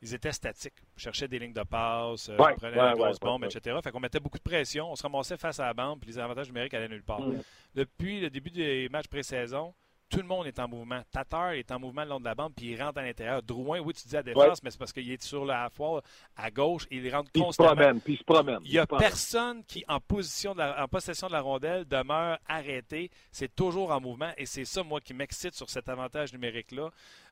[0.00, 0.74] Ils étaient statiques.
[0.96, 3.78] Cherchaient des lignes de passe, euh, prenaient une grosse bombe, etc.
[3.82, 6.18] Fait qu'on mettait beaucoup de pression, on se ramassait face à la bande, puis les
[6.18, 7.20] avantages numériques allaient nulle part.
[7.20, 7.40] Mm.
[7.74, 9.74] Depuis le début des matchs pré-saison,
[10.12, 11.00] tout le monde est en mouvement.
[11.10, 13.42] Tatar est en mouvement le long de la bande, puis il rentre à l'intérieur.
[13.42, 16.02] Drouin, oui, tu dis à défense, mais c'est parce qu'il est sur la foire
[16.36, 17.98] à gauche et il rentre constamment.
[18.06, 21.86] Il se promène, il n'y a personne qui, en, position en possession de la rondelle,
[21.86, 23.10] demeure arrêté.
[23.32, 26.90] C'est toujours en mouvement et c'est ça, moi, qui m'excite sur cet avantage numérique-là.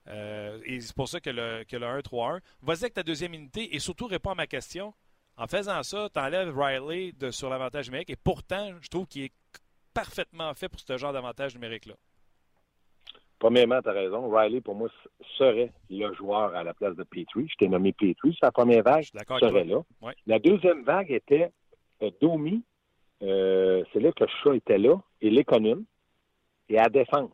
[0.08, 2.40] Euh, et c'est pour ça que le, que le 1-3-1.
[2.62, 4.94] Vas-y avec ta deuxième unité et surtout réponds à ma question.
[5.36, 9.24] En faisant ça, tu enlèves Riley de, sur l'avantage numérique et pourtant, je trouve qu'il
[9.24, 9.32] est
[9.92, 11.94] parfaitement fait pour ce genre d'avantage numérique-là.
[13.40, 14.30] Premièrement, tu as raison.
[14.30, 14.90] Riley, pour moi,
[15.38, 17.48] serait le joueur à la place de Petrie.
[17.50, 18.36] Je t'ai nommé Petrie.
[18.38, 19.04] Sa première vague
[19.40, 19.80] serait là.
[20.26, 21.50] La deuxième vague était
[22.02, 22.62] euh, Domi.
[23.22, 25.00] Euh, c'est là que Chat était là.
[25.22, 25.84] Et l'économe.
[26.68, 27.32] Et à défense,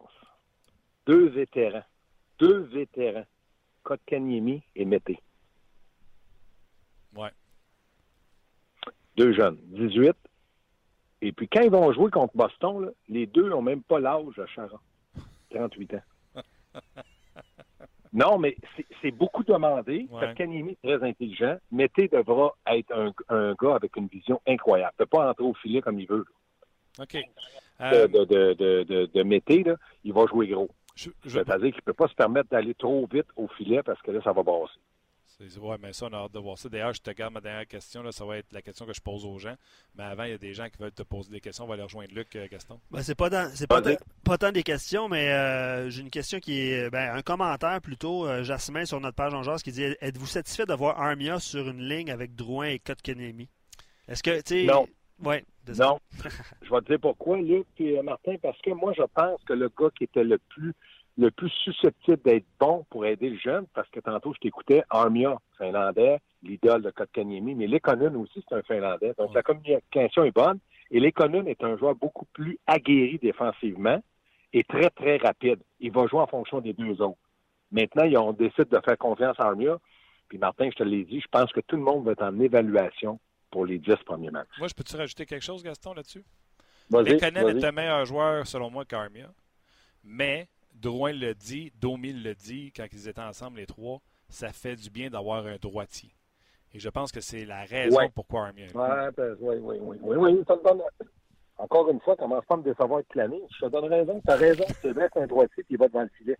[1.06, 1.84] deux vétérans.
[2.38, 3.26] Deux vétérans.
[3.82, 5.18] Kotkaniemi et Mété.
[7.16, 7.30] Ouais.
[9.16, 9.58] Deux jeunes.
[9.70, 10.16] 18.
[11.22, 14.46] Et puis quand ils vont jouer contre Boston, les deux n'ont même pas l'âge à
[14.46, 14.78] Charon.
[15.50, 16.80] 38 ans.
[18.12, 18.56] non, mais
[19.02, 20.06] c'est beaucoup demandé.
[20.10, 20.34] Ouais.
[20.38, 21.56] est très intelligent.
[21.70, 24.92] Mété devra être un, gars avec une vision incroyable.
[24.98, 26.24] Il ne peut pas entrer au filet comme il veut.
[26.98, 27.16] OK.
[27.80, 29.64] Euh, de, de, de, de, Mété,
[30.02, 30.70] il va jouer gros.
[30.94, 34.20] C'est-à-dire qu'il ne peut pas se permettre d'aller trop vite au filet parce que là,
[34.22, 34.78] ça va passer.
[35.40, 36.68] Oui, mais ça, on a hâte de voir ça.
[36.68, 38.02] D'ailleurs, je te garde ma dernière question.
[38.02, 39.54] Là, ça va être la question que je pose aux gens.
[39.94, 41.64] Mais avant, il y a des gens qui veulent te poser des questions.
[41.64, 42.80] On va aller rejoindre Luc, euh, Gaston.
[42.90, 47.14] Ben, c'est pas, pas, tant des questions, mais euh, j'ai une question qui est ben,
[47.14, 51.00] un commentaire plutôt, euh, Jasmin, sur notre page en genre, qui dit Êtes-vous satisfait d'avoir
[51.00, 53.48] Armia sur une ligne avec Drouin et Kotkanemi
[54.08, 54.86] Est-ce que, tu Non.
[55.22, 55.44] Ouais,
[55.78, 55.98] non.
[56.62, 59.68] je vais te dire pourquoi, Luc et Martin, parce que moi, je pense que le
[59.68, 60.74] gars qui était le plus
[61.18, 65.38] le plus susceptible d'être bon pour aider le jeune, parce que tantôt, je t'écoutais, Armia,
[65.56, 69.14] finlandais, l'idole de Kotkaniemi, mais Lekonen aussi, c'est un finlandais.
[69.18, 70.58] Donc, la communication est bonne.
[70.90, 74.02] Et Lekonen est un joueur beaucoup plus aguerri défensivement
[74.52, 75.60] et très, très rapide.
[75.80, 77.18] Il va jouer en fonction des deux autres.
[77.72, 79.78] Maintenant, on décide de faire confiance à Armia.
[80.28, 82.38] Puis, Martin, je te l'ai dit, je pense que tout le monde va être en
[82.38, 83.18] évaluation
[83.50, 84.48] pour les dix premiers matchs.
[84.58, 86.24] Moi, je peux-tu rajouter quelque chose, Gaston, là-dessus?
[86.90, 89.32] Lekonen est un meilleur joueur, selon moi, qu'Armia.
[90.04, 94.76] Mais Drouin le dit, Domi le dit, quand ils étaient ensemble, les trois, ça fait
[94.76, 96.10] du bien d'avoir un droitier.
[96.72, 98.10] Et je pense que c'est la raison Ouais.
[98.14, 98.66] pourquoi Armia.
[98.66, 99.04] est là.
[99.06, 100.82] Ouais, ben, oui, oui, oui, oui, oui, ça me donne...
[101.58, 103.40] Encore une fois, commence pas à me décevoir avec l'année.
[103.58, 104.20] Je te donne raison.
[104.26, 104.64] Tu as raison.
[104.82, 106.36] C'est vrai, un droitier qui va devant le filet.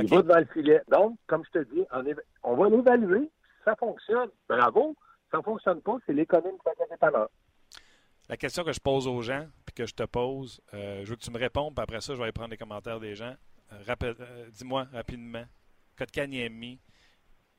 [0.00, 0.80] Il va devant le filet.
[0.88, 3.22] Donc, comme je te dis, on, éva- on va l'évaluer.
[3.22, 4.94] Si ça fonctionne, bravo.
[5.24, 7.28] Si ça ne fonctionne pas, c'est l'économie qui fait le dépanneur.
[8.28, 11.16] La question que je pose aux gens, puis que je te pose, euh, je veux
[11.16, 13.34] que tu me répondes, puis après ça, je vais aller prendre les commentaires des gens.
[13.72, 15.44] Euh, euh, Dis-moi rapidement,
[15.96, 16.78] Kotkaniemi,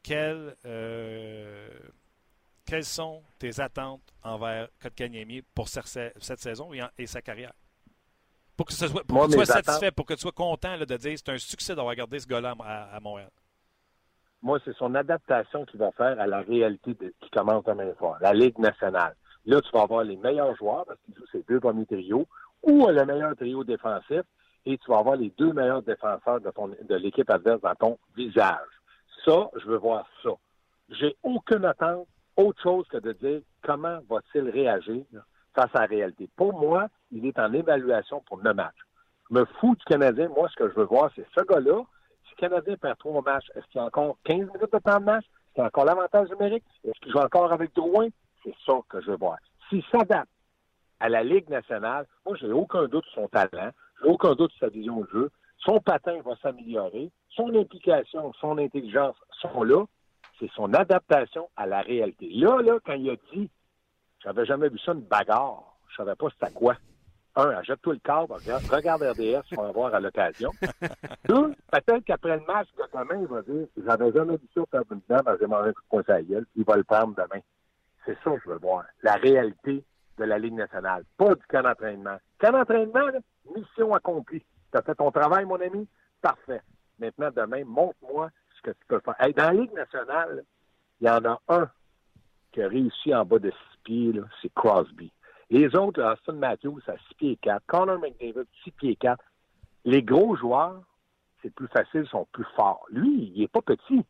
[0.02, 1.70] quel, euh,
[2.66, 5.88] quelles sont tes attentes envers Kotkaniemi pour cette,
[6.40, 7.54] saison et, en- et sa carrière?
[8.58, 10.32] Pour que, ce soit, pour Moi, que tu sois attentes- satisfait, pour que tu sois
[10.32, 13.30] content là, de dire c'est un succès d'avoir gardé ce gars-là à, à Montréal.
[14.42, 18.18] Moi, c'est son adaptation qu'il va faire à la réalité de- qui commence demain soir,
[18.22, 19.16] la Ligue nationale.
[19.46, 22.28] Là, tu vas avoir les meilleurs joueurs parce qu'ils jouent ces deux premiers trios
[22.64, 24.22] ou le meilleur trio défensif
[24.66, 26.52] et tu vas avoir les deux meilleurs défenseurs de,
[26.84, 28.68] de l'équipe adverse dans ton visage.
[29.26, 30.32] Ça, je veux voir ça.
[30.90, 35.04] J'ai aucune attente autre chose que de dire comment va-t-il réagir
[35.54, 36.30] face à la réalité?
[36.36, 38.80] Pour moi, il est en évaluation pour neuf matchs.
[39.30, 40.30] Je me fous du Canadien.
[40.30, 41.84] Moi, ce que je veux voir, c'est ce gars-là.
[42.26, 45.06] Si le Canadien perd trois matchs, est-ce qu'il a encore 15 minutes de temps de
[45.06, 45.26] match?
[45.26, 46.64] Est-ce qu'il a encore l'avantage numérique?
[46.84, 48.08] Est-ce qu'il joue encore avec Drouin?
[48.44, 49.38] C'est ça que je veux voir.
[49.70, 50.30] S'il s'adapte
[51.00, 53.72] à la Ligue nationale, moi, j'ai aucun doute sur son talent.
[54.04, 55.32] Aucun doute sur sa vision de jeu.
[55.60, 57.12] Son patin va s'améliorer.
[57.30, 59.84] Son implication, son intelligence sont là.
[60.40, 62.30] C'est son adaptation à la réalité.
[62.34, 63.50] Là, là, quand il a dit,
[64.24, 65.64] j'avais jamais vu ça, une bagarre.
[65.90, 66.76] Je savais pas c'était quoi.
[67.36, 68.34] Un, achète-toi le câble,
[68.72, 70.52] regarde, RDS, vas en voir à l'occasion.
[71.26, 74.82] Deux, peut-être qu'après le match de demain, il va dire, j'avais jamais vu ça faire
[74.92, 77.16] une dame, j'ai mangé un coup de poing sur la gueule, il va le prendre
[77.16, 77.42] demain.
[78.06, 78.86] C'est ça que je veux voir.
[79.04, 79.84] La réalité
[80.20, 81.04] de la Ligue nationale.
[81.18, 82.18] Pas du camp d'entraînement.
[82.38, 83.06] Camp d'entraînement,
[83.56, 84.44] mission accomplie.
[84.72, 85.88] Tu as fait ton travail, mon ami?
[86.22, 86.62] Parfait.
[87.00, 89.16] Maintenant, demain, montre-moi ce que tu peux faire.
[89.36, 90.44] Dans la Ligue nationale,
[91.02, 91.70] il y en a un
[92.52, 95.12] qui a réussi en bas de 6 pieds, c'est Crosby.
[95.50, 97.64] Les autres, Austin Matthews, à 6 pieds 4.
[97.66, 99.24] Connor McDavid, 6 pieds 4.
[99.86, 100.82] Les gros joueurs,
[101.42, 102.86] c'est plus facile, sont plus forts.
[102.90, 104.04] Lui, il est pas petit.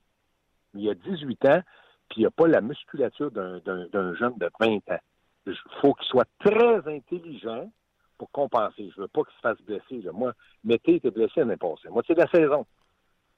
[0.73, 1.61] Il a 18 ans,
[2.09, 3.61] puis il n'a pas la musculature d'un
[4.15, 4.99] jeune de 20 ans.
[5.51, 7.71] Il faut qu'il soit très intelligent
[8.17, 8.91] pour compenser.
[8.95, 10.01] Je veux pas qu'il se fasse blesser.
[10.03, 10.11] Là.
[10.11, 10.33] Moi,
[10.63, 11.89] Mété était blessé l'année passée.
[11.89, 12.65] Moitié de la saison.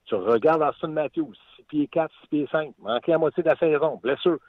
[0.05, 3.55] Tu regardes Austin Matthews, 6 pieds 4, 6 pieds 5, manqué la moitié de la
[3.57, 4.39] saison, blessure.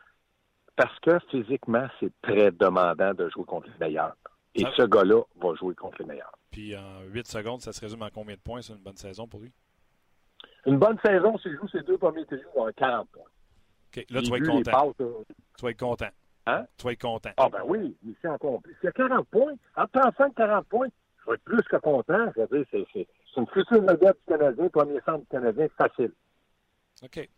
[0.75, 4.17] Parce que physiquement, c'est très demandant de jouer contre les meilleurs.
[4.55, 6.33] Et Ça- ce gars-là va jouer contre les meilleurs.
[6.51, 8.63] Puis en 8 secondes, ça se résume en combien de points?
[8.63, 9.53] C'est une bonne saison pour lui?
[10.67, 13.23] Une bonne saison, s'il joue ses deux premiers va avoir 40 points.
[13.25, 14.71] OK, là, tu vas être content.
[14.71, 15.07] passes, là,
[15.59, 16.09] Tu vas être content.
[16.47, 16.67] Hein?
[16.77, 17.31] Tu vas être content.
[17.37, 18.75] Ah ben oui, encore plus.
[18.81, 20.89] S'il y a 40 points, en 35 40 points,
[21.25, 22.33] je vais être plus que content.
[22.37, 25.69] Je veux dire, c'est, c'est, c'est une future vedette du Canadien, premier centre du Canadien,
[25.79, 26.13] facile.
[27.03, 27.29] OK.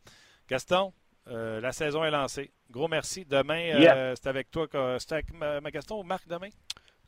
[0.49, 0.93] Gaston,
[1.29, 2.51] euh, la saison est lancée.
[2.71, 3.25] Gros merci.
[3.25, 4.67] Demain, euh, c'est avec toi.
[4.69, 6.49] que- C'est avec ma, ma Gaston ou Marc demain?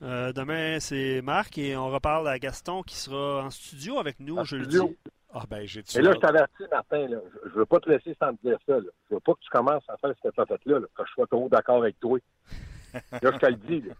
[0.02, 4.36] Euh, demain, c'est Marc et on reparle à Gaston qui sera en studio avec nous
[4.36, 4.64] En jeudi.
[4.76, 4.94] studio.
[5.38, 8.16] Ah ben, j'ai Et là, je t'avertis, Martin, là, je, je veux pas te laisser
[8.18, 8.72] sans te dire ça.
[8.76, 8.88] Là.
[9.10, 10.86] Je veux pas que tu commences à faire ce que tu as fait là, là,
[10.96, 12.18] que je sois trop d'accord avec toi.
[12.94, 13.82] là, je te le dis.
[13.82, 13.94] Là.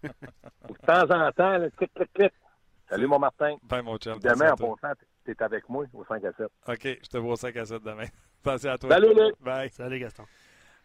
[0.68, 2.32] De temps en temps, là, clic, clic, clic.
[2.88, 3.56] Salut, mon Martin.
[3.64, 4.18] Bye, mon chum.
[4.18, 4.94] Demain, en passant,
[5.26, 6.46] tu es avec moi au 5 à 7.
[6.68, 8.06] OK, je te vois au 5 à 7 demain.
[8.44, 8.90] Attention à toi.
[8.90, 9.34] Salut, Luc.
[9.40, 9.70] Bye.
[9.70, 10.24] Salut Gaston.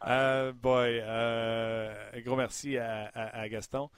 [0.08, 3.90] Euh, boy, euh, un gros merci à, à- à Gaston.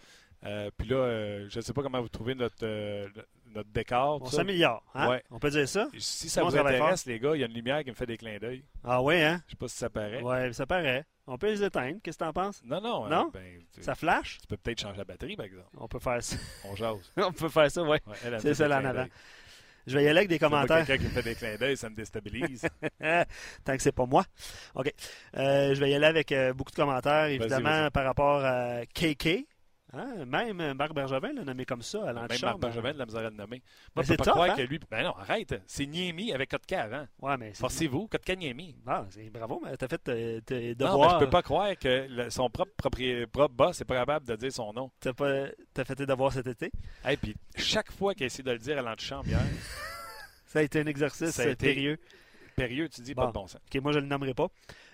[0.46, 3.08] Euh, Puis là, euh, je ne sais pas comment vous trouvez notre, euh,
[3.54, 4.22] notre décor.
[4.22, 5.10] On s'améliore, hein?
[5.10, 5.24] Ouais.
[5.32, 5.88] On peut dire ça?
[5.98, 8.18] Si ça vous intéresse, les gars, il y a une lumière qui me fait des
[8.18, 8.64] clins d'œil.
[8.84, 9.42] Ah ouais, hein?
[9.48, 10.22] Je sais pas si ça paraît.
[10.22, 11.06] Ouais, ça paraît.
[11.26, 12.00] On peut les éteindre.
[12.04, 12.62] Qu'est-ce que t'en penses?
[12.66, 13.08] Non, non.
[13.08, 13.28] Non?
[13.28, 14.40] euh, ben, tu, Ça flash?
[14.42, 15.70] tu peux peut-être changer la batterie, par exemple.
[15.78, 16.36] On peut faire ça.
[16.66, 17.12] On jase.
[17.18, 18.02] On peut faire ça, ouais.
[18.06, 19.06] Ouais, C'est ça, là en avant.
[19.86, 20.86] Je vais y aller avec des commentaires.
[20.86, 22.66] Quelqu'un qui me fait des clins d'œil, ça me déstabilise.
[23.66, 24.24] Tant que c'est pas moi.
[24.76, 24.94] OK.
[25.38, 29.46] Euh, je vais y aller avec euh, beaucoup de commentaires, évidemment, par rapport à KK.
[29.94, 30.26] Hein?
[30.26, 32.60] Même euh, Marc Bergevin l'a nommé comme ça à Même l'antichambre.
[32.60, 33.62] Marc Benjamin de la misère à le nommer.
[33.62, 33.62] Mais
[33.96, 34.56] Moi, je c'est peux pas croire hein?
[34.56, 34.80] que lui.
[34.90, 35.62] Ben non, arrête.
[35.68, 37.08] C'est Niemi avec Kotka avant.
[37.22, 37.54] Ouais, mais.
[37.54, 38.76] Forcez-vous, Kotka Niemi.
[38.88, 41.14] Ah, c'est- bravo, mais t'as fait euh, tes Non, devoirs.
[41.14, 44.26] mais je peux pas croire que le- son propre, propri- propre boss n'est pas capable
[44.28, 44.90] de dire son nom.
[45.00, 45.46] T'as, pas...
[45.74, 46.72] t'as fait tes devoirs cet été?
[47.08, 49.40] Et puis, chaque fois qu'il essaie de le dire à l'antichambre hier,
[50.46, 51.44] Ça a été un exercice Ça
[52.56, 53.24] Périeux, tu dis Bon.
[53.24, 53.62] pas de bon sens.
[53.74, 54.48] OK, moi, je ne le nommerai pas.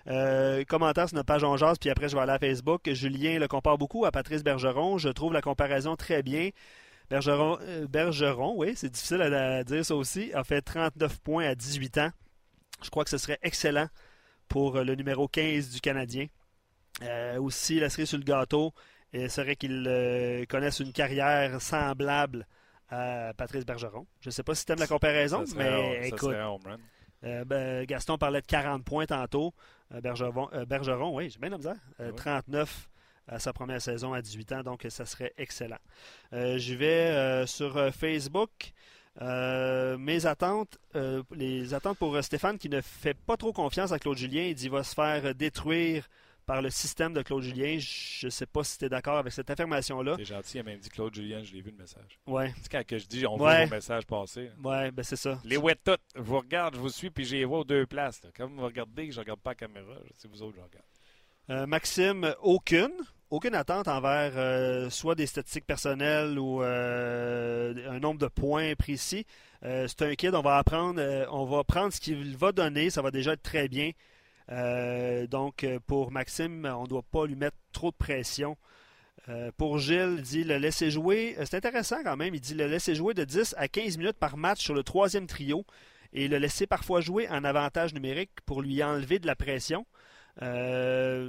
[0.06, 2.88] Euh, commentaire sur notre page On Jase, puis après, je vais aller à Facebook.
[2.92, 4.98] Julien le compare beaucoup à Patrice Bergeron.
[4.98, 6.50] Je trouve la comparaison très bien.
[7.10, 11.44] Bergeron, euh, Bergeron oui, c'est difficile à, à dire ça aussi, a fait 39 points
[11.46, 12.10] à 18 ans.
[12.82, 13.88] Je crois que ce serait excellent
[14.48, 16.26] pour euh, le numéro 15 du Canadien.
[17.02, 18.72] Euh, aussi, la cerise sur le gâteau
[19.14, 22.46] euh, serait qu'il euh, connaisse une carrière semblable
[22.90, 24.06] à Patrice Bergeron.
[24.20, 26.34] Je ne sais pas si tu aimes la comparaison, mais écoute,
[27.22, 27.44] run.
[27.44, 29.54] Ben, Gaston parlait de 40 points tantôt.
[29.90, 31.76] Bergeron, Bergeron, oui, j'ai bien la misère.
[32.16, 32.88] 39
[33.28, 35.78] à sa première saison à 18 ans, donc ça serait excellent.
[36.32, 38.72] J'y vais sur Facebook.
[39.20, 40.78] mes attentes,
[41.34, 44.62] les attentes pour Stéphane qui ne fait pas trop confiance à Claude Julien, il dit
[44.64, 46.08] qu'il va se faire détruire
[46.46, 47.78] par le système de Claude Julien.
[47.78, 50.14] Je ne sais pas si tu es d'accord avec cette affirmation-là.
[50.18, 52.18] C'est gentil, il a même dit Claude Julien, je l'ai vu le message.
[52.26, 52.52] Ouais.
[52.62, 54.50] C'est quand que je dis on voit vos messages passer.
[54.62, 55.38] Ouais, ben c'est ça.
[55.44, 56.00] Les ouais toutes.
[56.14, 58.20] Je vous regarde, je vous suis, puis j'ai vois aux deux places.
[58.36, 59.94] Quand vous me regardez, je ne regarde pas la caméra.
[60.16, 60.84] C'est vous autres, je regarde.
[61.50, 62.92] Euh, Maxime, aucune.
[63.30, 69.24] Aucune attente envers euh, soit des statistiques personnelles ou euh, un nombre de points précis.
[69.62, 71.00] c'est un kid, on va apprendre,
[71.30, 73.92] on va prendre ce qu'il va donner, ça va déjà être très bien.
[74.50, 78.56] Euh, donc, euh, pour Maxime, on ne doit pas lui mettre trop de pression.
[79.28, 81.36] Euh, pour Gilles, il dit le laisser jouer.
[81.44, 82.34] c'est intéressant quand même.
[82.34, 85.26] Il dit le laisser jouer de 10 à 15 minutes par match sur le troisième
[85.26, 85.64] trio
[86.12, 89.86] et le laisser parfois jouer en avantage numérique pour lui enlever de la pression.
[90.40, 91.28] en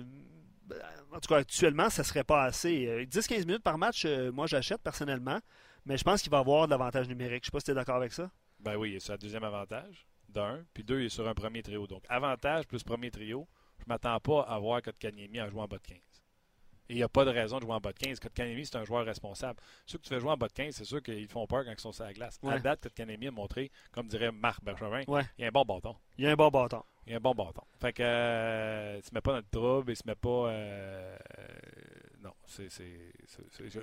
[1.21, 3.06] tout cas, actuellement, ça ne serait pas assez.
[3.06, 5.39] 10-15 minutes par match, moi j'achète personnellement,
[5.86, 7.43] mais je pense qu'il va avoir de l'avantage numérique.
[7.43, 8.32] Je ne sais pas si tu es d'accord avec ça.
[8.60, 11.88] Ben oui, c'est le deuxième avantage d'un, puis deux, il est sur un premier trio.
[11.88, 13.48] Donc, avantage plus premier trio,
[13.80, 15.98] je ne m'attends pas à voir Kotkaniemi à jouer en bas de 15.
[16.89, 18.20] Et il n'y a pas de raison de jouer en bas de 15.
[18.20, 19.60] Kotkaniemi, c'est un joueur responsable.
[19.86, 21.72] Ceux que tu fais jouer en bas de 15, c'est sûr qu'ils font peur quand
[21.72, 22.39] ils sont sur la glace.
[22.46, 25.02] À date, Kotkaniemi a montré, comme dirait Marc Bergevin,
[25.38, 25.96] il y a un bon bâton.
[26.17, 26.84] Il y a un bon bâton.
[27.08, 27.63] Il y a un bon bâton.
[27.80, 30.50] Fait que euh, il se met pas dans le trouble, il se met pas.
[30.50, 31.17] Euh,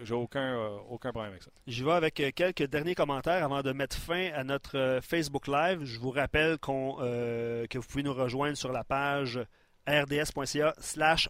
[0.03, 1.51] j'ai aucun, euh, aucun problème avec ça.
[1.67, 5.47] Je vais avec euh, quelques derniers commentaires avant de mettre fin à notre euh, Facebook
[5.47, 5.85] Live.
[5.85, 9.41] Je vous rappelle que vous pouvez nous rejoindre sur la page
[9.87, 11.29] rds.ca slash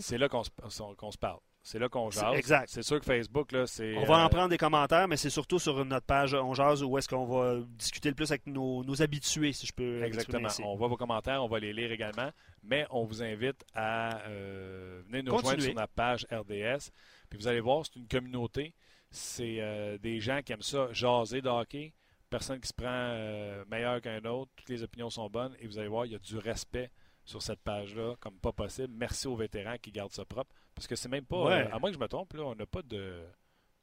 [0.00, 1.38] C'est là qu'on se parle.
[1.66, 2.36] C'est là qu'on jase.
[2.36, 2.68] Exact.
[2.68, 3.96] C'est sûr que Facebook, là, c'est.
[3.96, 6.82] On va en euh, prendre des commentaires, mais c'est surtout sur notre page On jase
[6.82, 10.02] où est-ce qu'on va discuter le plus avec nos, habitués, si je peux.
[10.04, 10.48] Exactement.
[10.62, 12.30] On voit vos commentaires, on va les lire également,
[12.64, 16.90] mais on vous invite à euh, venir nous rejoindre sur notre page RDS.
[17.28, 18.74] Puis vous allez voir, c'est une communauté.
[19.10, 21.92] C'est euh, des gens qui aiment ça, jaser de hockey.
[22.30, 24.50] Personne qui se prend meilleur qu'un autre.
[24.56, 25.54] Toutes les opinions sont bonnes.
[25.60, 26.90] Et vous allez voir, il y a du respect
[27.24, 28.92] sur cette page-là, comme pas possible.
[28.96, 30.54] Merci aux vétérans qui gardent ça propre.
[30.74, 31.36] Parce que c'est même pas.
[31.36, 33.22] Euh, à moins que je me trompe, là, on n'a pas de.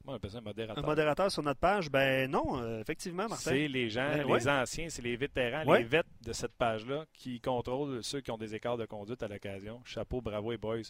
[0.06, 0.84] On appelle ça un modérateur?
[0.84, 1.90] Un modérateur sur notre page?
[1.90, 3.50] Ben non, euh, effectivement, Martin.
[3.50, 7.40] C'est les gens, ben les anciens, c'est les vétérans, les vets de cette page-là qui
[7.40, 9.80] contrôlent ceux qui ont des écarts de conduite à l'occasion.
[9.84, 10.82] Chapeau, bravo et boys.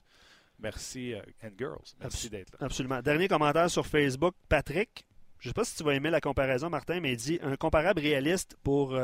[0.58, 1.94] Merci, euh, and girls.
[2.00, 2.66] Merci d'être là.
[2.66, 3.02] Absolument.
[3.02, 5.04] Dernier commentaire sur Facebook, Patrick.
[5.38, 7.56] Je ne sais pas si tu vas aimer la comparaison, Martin, mais il dit un
[7.56, 8.96] comparable réaliste pour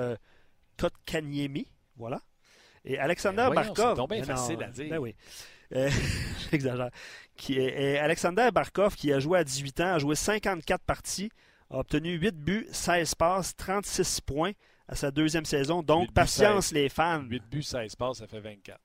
[0.79, 1.67] Kotkaniemi.
[1.97, 2.21] Voilà.
[2.85, 4.07] Et Alexander ben Barkov.
[4.09, 4.89] C'est facile à dire.
[4.89, 5.15] Ben oui.
[5.75, 5.91] Euh,
[6.51, 6.91] j'exagère.
[7.37, 11.31] Qui est, Alexander Barkov, qui a joué à 18 ans, a joué 54 parties,
[11.71, 14.53] a obtenu 8 buts, 16 passes, 36 points
[14.89, 15.83] à sa deuxième saison.
[15.83, 17.23] Donc, patience, les fans.
[17.23, 18.81] 8 buts, 16 passes, ça fait 24.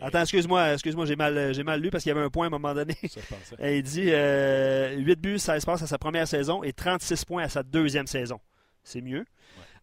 [0.00, 2.48] Attends, excuse-moi, excuse-moi, j'ai mal, j'ai mal lu parce qu'il y avait un point à
[2.48, 2.96] un moment donné.
[3.62, 7.48] il dit 8 euh, buts, 16 passes à sa première saison et 36 points à
[7.48, 8.40] sa deuxième saison.
[8.82, 9.24] C'est mieux.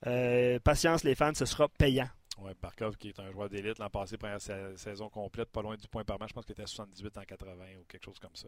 [0.07, 2.07] Euh, patience, les fans, ce sera payant.
[2.39, 5.87] Oui, Barkov qui est un joueur d'élite l'an passé, première saison complète, pas loin du
[5.87, 6.29] point par match.
[6.29, 8.47] Je pense qu'il était à 78 en 80 ou quelque chose comme ça.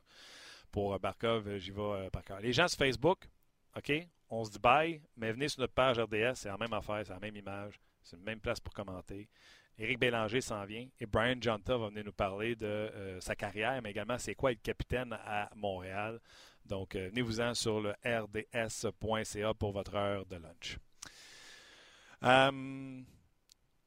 [0.72, 2.40] Pour euh, Barkov, euh, j'y vais euh, par cœur.
[2.40, 3.30] Les gens sur Facebook,
[3.78, 3.92] OK,
[4.30, 7.14] on se dit bye, mais venez sur notre page RDS, c'est la même affaire, c'est
[7.14, 9.30] la même image, c'est la même place pour commenter.
[9.78, 13.92] Éric Bélanger s'en vient et Brian Jonta va venir nous parler de sa carrière, mais
[13.92, 16.22] également c'est quoi être capitaine à Montréal.
[16.64, 20.80] Donc, venez-vous-en sur le rds.ca pour votre heure de lunch.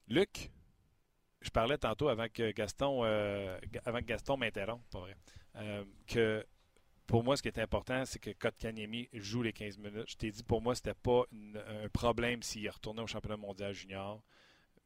[0.08, 0.50] Luc,
[1.40, 5.16] je parlais tantôt avant que Gaston, euh, avant que Gaston m'interrompe, pas vrai,
[5.56, 6.46] euh, que
[7.06, 10.10] pour moi, ce qui est important, c'est que Kotkaniemi joue les 15 minutes.
[10.10, 14.22] Je t'ai dit, pour moi, c'était pas un problème s'il retournait au championnat mondial junior,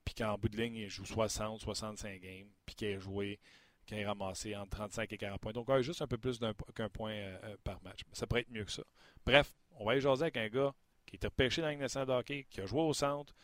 [0.05, 3.41] puis qu'en bout de ligne, il joue 60, 65 games, puis qu'il ait joué,
[3.87, 5.53] qu'il ait ramassé entre 35 et 40 points.
[5.53, 6.39] Donc, juste un peu plus
[6.75, 8.03] qu'un point euh, par match.
[8.13, 8.85] Ça pourrait être mieux que ça.
[9.27, 10.73] Bref, on va aller jaser avec un gars
[11.07, 13.35] qui était pêché dans la de hockey, qui a joué au centre,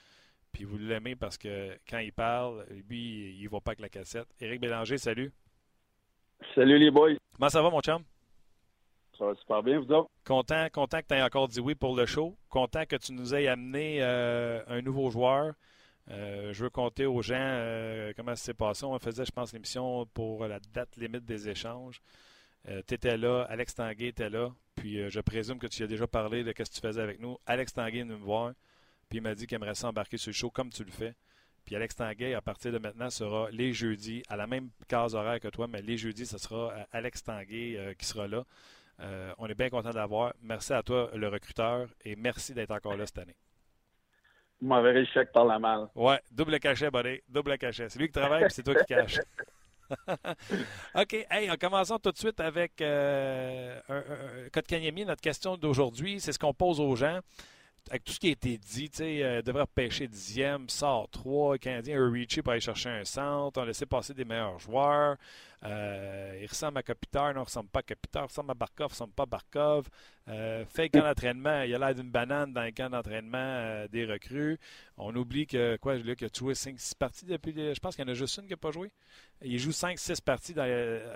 [0.59, 3.89] puis vous l'aimez parce que quand il parle, lui, il ne va pas avec la
[3.89, 4.27] cassette.
[4.41, 5.33] Éric Bélanger, salut.
[6.53, 7.13] Salut les boys.
[7.37, 8.03] Comment ça va, mon chum?
[9.17, 10.11] Ça va super bien, vous autres?
[10.25, 12.37] Content, content que tu aies encore dit oui pour le show.
[12.49, 15.55] Content que tu nous aies amené euh, un nouveau joueur.
[16.11, 18.85] Euh, je veux compter aux gens euh, comment ça s'est passé.
[18.85, 22.03] On faisait, je pense, l'émission pour la date limite des échanges.
[22.67, 24.51] tu étais là, Alex Tanguay était là.
[24.75, 27.39] Puis je présume que tu as déjà parlé de ce que tu faisais avec nous.
[27.47, 28.55] Alex Tanguay est venu me voir.
[29.09, 31.15] Puis il m'a dit qu'il aimerait s'embarquer sur le show comme tu le fais.
[31.65, 35.41] Puis Alex Tanguay, à partir de maintenant, sera les jeudis, à la même case horaire
[35.41, 38.45] que toi, mais les jeudis, ce sera euh, Alex Tanguay euh, qui sera là.
[39.01, 40.33] Euh, on est bien content de l'avoir.
[40.43, 43.37] Merci à toi, le recruteur, et merci d'être encore là cette année.
[44.61, 45.89] Le chèque par la malle.
[45.95, 47.21] Ouais, double cachet, buddy.
[47.29, 47.89] Double cachet.
[47.89, 49.21] C'est lui qui travaille, puis c'est toi qui caches.
[50.95, 51.27] OK.
[51.31, 54.03] Hey, en commençant tout de suite avec euh, un,
[55.05, 57.21] notre question d'aujourd'hui, c'est ce qu'on pose aux gens
[57.91, 61.55] avec tout ce qui a été dit, tu sais, euh, devrait pêcher dixième, sort trois,
[61.55, 65.17] le Canadien a pour aller chercher un centre, on a laissé passer des meilleurs joueurs.
[65.65, 68.87] Euh, il ressemble à Kopitar, non, il ressemble pas à Kopitar, il ressemble à Barkov,
[68.89, 69.89] il ressemble pas à Barkov.
[70.29, 74.05] Euh, fait camp d'entraînement, il a l'air d'une banane dans le camp d'entraînement euh, des
[74.05, 74.59] recrues.
[74.97, 78.11] On oublie que, quoi, qu'il a joué 5-6 parties depuis, je pense qu'il y en
[78.11, 78.93] a juste une qui n'a pas joué.
[79.43, 80.67] Il joue 5-6 parties dans,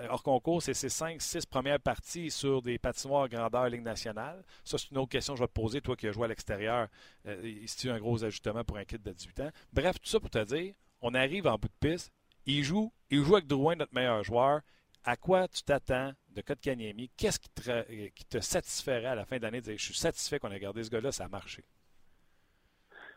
[0.09, 4.43] hors concours, c'est ses 5-6 premières parties sur des patinoires grandeur Ligue nationale.
[4.63, 6.27] Ça, c'est une autre question que je vais te poser, toi qui as joué à
[6.27, 6.87] l'extérieur.
[7.27, 9.51] Euh, tu un gros ajustement pour un kit de 18 ans?
[9.71, 12.11] Bref, tout ça pour te dire, on arrive en bout de piste,
[12.45, 14.61] il joue, il joue avec Drouin, notre meilleur joueur.
[15.05, 17.09] À quoi tu t'attends de Kotkaniemi?
[17.17, 19.93] Qu'est-ce qui te, qui te satisferait à la fin de l'année de dire je suis
[19.93, 21.63] satisfait qu'on ait gardé ce gars-là, ça a marché?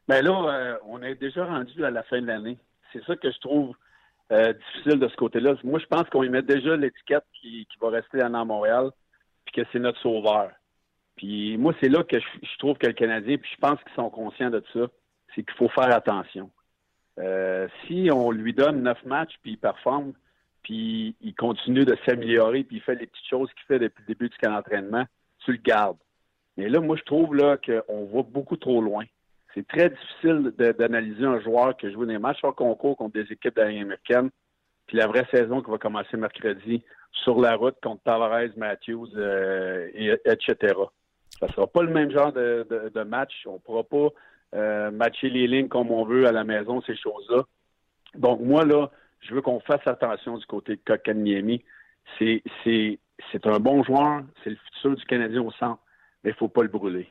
[0.08, 2.58] Bien là, euh, on est déjà rendu à la fin de l'année.
[2.92, 3.74] C'est ça que je trouve
[4.32, 5.54] euh, difficile de ce côté-là.
[5.64, 8.90] Moi, je pense qu'on y met déjà l'étiquette qui, va rester à Montréal,
[9.44, 10.50] puis que c'est notre sauveur.
[11.16, 14.10] Puis moi, c'est là que je, trouve que le Canadien, puis je pense qu'ils sont
[14.10, 14.86] conscients de ça,
[15.34, 16.50] c'est qu'il faut faire attention.
[17.18, 20.12] Euh, si on lui donne neuf matchs, puis il performe,
[20.62, 24.14] puis il continue de s'améliorer, puis il fait les petites choses qu'il fait depuis le
[24.14, 25.04] début du camp d'entraînement,
[25.44, 25.98] tu le gardes.
[26.56, 29.04] Mais là, moi, je trouve là qu'on va beaucoup trop loin.
[29.54, 33.58] C'est très difficile d'analyser un joueur qui joue des matchs en concours contre des équipes
[33.58, 34.30] américaines,
[34.86, 36.82] puis la vraie saison qui va commencer mercredi
[37.24, 39.88] sur la route contre Tavares, Matthews, euh,
[40.24, 40.74] etc.
[41.40, 43.32] Ça sera pas le même genre de, de match.
[43.46, 44.08] On pourra pas
[44.54, 47.44] euh, matcher les lignes comme on veut à la maison, ces choses-là.
[48.14, 48.90] Donc, moi, là,
[49.20, 51.64] je veux qu'on fasse attention du côté de Kokaniemi.
[52.18, 52.42] C'est,
[53.44, 55.82] un bon joueur, c'est le futur du Canadien au centre,
[56.22, 57.10] mais il ne faut pas le brûler.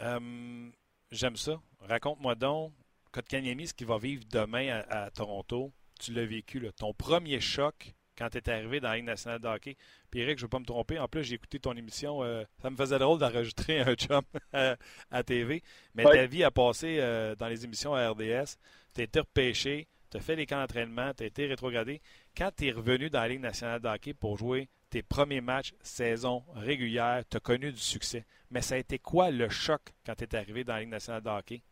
[0.00, 0.70] Euh,
[1.10, 1.60] j'aime ça.
[1.80, 2.72] Raconte-moi donc,
[3.12, 5.72] Kotkaniemi, ce qu'il va vivre demain à, Toronto.
[6.00, 9.46] Tu l'as vécu, ton premier choc quand tu es arrivé dans la Ligue nationale de
[9.46, 9.76] hockey.
[10.10, 10.98] Puis Eric, je ne veux pas me tromper.
[10.98, 12.24] En plus, j'ai écouté ton émission.
[12.24, 15.62] Euh, ça me faisait drôle d'enregistrer un chum à, TV.
[15.94, 18.56] Mais ta vie a passé euh, dans les émissions à RDS.
[18.94, 19.86] Tu été repêché.
[20.10, 21.12] Tu as fait les camps d'entraînement.
[21.16, 22.00] Tu as été rétrogradé.
[22.36, 25.72] Quand tu es revenu dans la Ligue nationale de hockey pour jouer tes premiers matchs
[25.82, 28.24] saison régulière, tu as connu du succès.
[28.50, 31.22] Mais ça a été quoi le choc quand tu es arrivé dans la Ligue nationale
[31.22, 31.62] de hockey?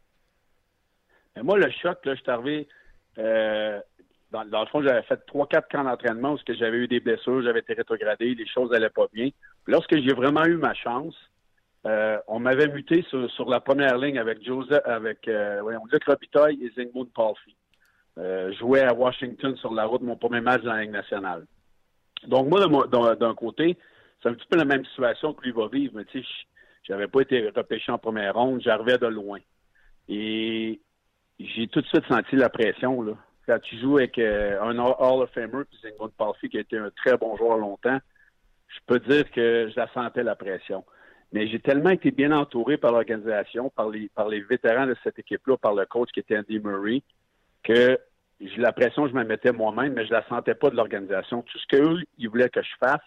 [1.42, 2.68] moi, le choc, là, je suis arrivé.
[3.18, 3.80] Euh,
[4.32, 7.60] dans, le fond, j'avais fait trois, quatre camps d'entraînement où j'avais eu des blessures, j'avais
[7.60, 9.30] été rétrogradé, les choses n'allaient pas bien.
[9.66, 11.14] Lorsque j'ai vraiment eu ma chance,
[11.86, 15.62] euh, on m'avait muté sur, la première ligne avec Joseph, avec euh,
[15.92, 17.54] Luc Robitaille et Zygmunt Palfi.
[18.18, 21.46] Euh, jouais à Washington sur la route mon premier match dans la Ligue nationale.
[22.26, 22.66] Donc moi,
[23.16, 23.76] d'un côté,
[24.22, 26.28] c'est un petit peu la même situation que lui va vivre, mais tu sais,
[26.82, 29.38] j'avais pas été repêché en première ronde, j'arrivais de loin.
[30.08, 30.80] Et
[31.38, 33.12] j'ai tout de suite senti la pression, là
[33.46, 36.78] quand tu joues avec euh, un Hall of Famer, puis Zygmunt Palfi, qui a été
[36.78, 37.98] un très bon joueur longtemps,
[38.68, 40.84] je peux dire que je la sentais la pression.
[41.32, 45.18] Mais j'ai tellement été bien entouré par l'organisation, par les, par les vétérans de cette
[45.18, 47.02] équipe-là, par le coach qui était Andy Murray,
[47.62, 47.98] que
[48.58, 51.42] la pression, je me mettais moi-même, mais je la sentais pas de l'organisation.
[51.42, 53.00] Tout ce qu'eux, ils voulaient que je fasse,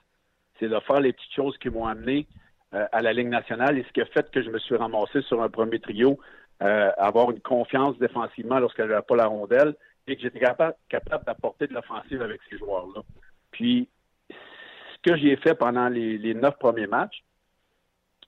[0.60, 2.28] c'est de faire les petites choses qui m'ont amené
[2.74, 5.22] euh, à la Ligue nationale et ce qui a fait que je me suis ramassé
[5.24, 6.20] sur un premier trio,
[6.62, 9.76] euh, avoir une confiance défensivement lorsqu'elle n'avait pas la rondelle,
[10.12, 10.76] et que j'étais capable,
[11.26, 13.02] d'apporter de l'offensive avec ces joueurs-là.
[13.52, 13.90] Puis,
[14.30, 17.24] ce que j'ai fait pendant les, neuf premiers matchs,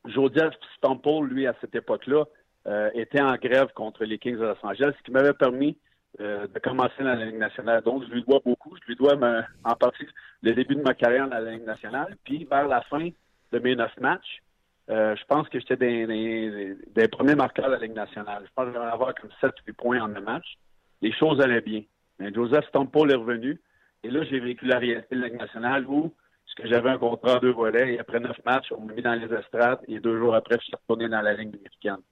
[0.06, 2.26] Joseph Stample, lui, à cette époque-là,
[2.68, 5.78] euh, était en grève contre les Kings de Los Angeles, ce qui m'avait permis
[6.20, 7.82] euh, de commencer dans la Ligue nationale.
[7.84, 8.76] Donc, je lui dois beaucoup.
[8.82, 9.16] Je lui dois
[9.64, 10.06] en partie
[10.42, 12.16] le début de ma carrière dans la Ligue nationale.
[12.24, 13.10] Puis, vers la fin
[13.52, 14.42] de mes neuf matchs,
[14.90, 18.44] euh, je pense que j'étais des, des, premiers marqueurs de la Ligue nationale.
[18.46, 20.58] Je pense que j'allais avoir comme 7-8 points en un match
[21.02, 21.84] les choses allaient bien.
[22.20, 23.60] Mais Joseph Stample est revenu.
[24.04, 26.14] Et là, j'ai vécu la réalité de la Ligue nationale où,
[26.62, 29.14] que j'avais un contrat à deux volets, et après neuf matchs, on m'a mis dans
[29.14, 32.04] les estrades, et deux jours après, je suis retourné dans la ligne américaine.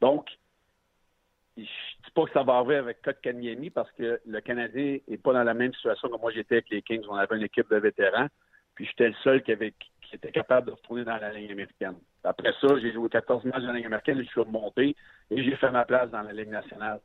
[0.00, 0.28] Donc,
[1.56, 5.16] je ne dis pas que ça va arriver avec Kotkaniemi parce que le Canadien n'est
[5.16, 7.02] pas dans la même situation que moi j'étais avec les Kings.
[7.08, 8.28] On avait une équipe de vétérans,
[8.76, 11.96] puis j'étais le seul qui, avait, qui était capable de retourner dans la ligne américaine.
[12.22, 14.94] Après ça, j'ai joué 14 matchs dans la ligne américaine, je suis remonté
[15.30, 17.00] et j'ai fait ma place dans la Ligue nationale.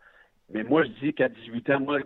[0.52, 2.00] Mais moi, je dis qu'à 18 ans, moi,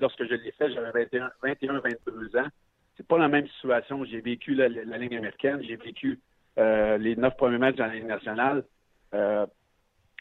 [0.00, 1.08] lorsque je l'ai fait, j'avais
[1.42, 2.48] 21, 22 ans.
[2.96, 4.04] C'est pas la même situation.
[4.04, 6.20] J'ai vécu la, ligne américaine, j'ai vécu
[6.58, 8.64] euh, les neuf premiers matchs dans la Ligue nationale.
[9.14, 9.46] Euh,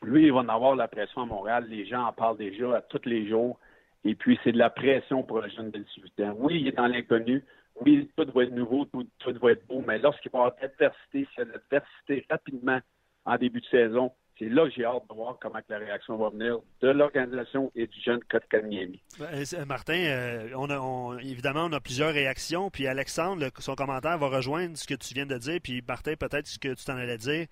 [0.04, 1.66] lui, il va en avoir la pression à Montréal.
[1.70, 3.60] Les gens en parlent déjà à tous les jours.
[4.04, 6.36] Et puis, c'est de la pression pour le jeune de 18 ans.
[6.38, 7.44] Oui, il est dans l'inconnu.
[7.80, 9.84] Oui, tout doit être nouveau, tout, tout doit être beau.
[9.86, 12.80] Mais lorsqu'il va avoir de l'adversité, de l'adversité rapidement
[13.26, 14.12] en début de saison,
[14.42, 17.86] c'est là que j'ai hâte de voir comment la réaction va venir de l'organisation et
[17.86, 19.00] du jeune Kotkaniemi.
[19.20, 22.72] Ben, Martin, euh, on a, évidemment, on a plusieurs réactions.
[22.72, 25.60] Puis Alexandre, son commentaire va rejoindre ce que tu viens de dire.
[25.62, 27.46] Puis Martin, peut-être ce que tu t'en allais dire.
[27.46, 27.52] Tu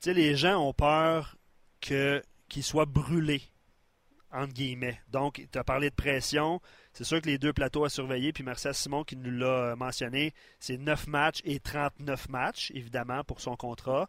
[0.00, 1.36] sais, les gens ont peur
[1.80, 2.22] qu'ils
[2.62, 3.42] soient brûlés,
[4.32, 4.98] entre guillemets.
[5.10, 6.62] Donc, tu as parlé de pression.
[6.94, 9.76] C'est sûr que les deux plateaux à surveiller, puis merci à Simon qui nous l'a
[9.76, 14.08] mentionné, c'est 9 matchs et 39 matchs, évidemment, pour son contrat.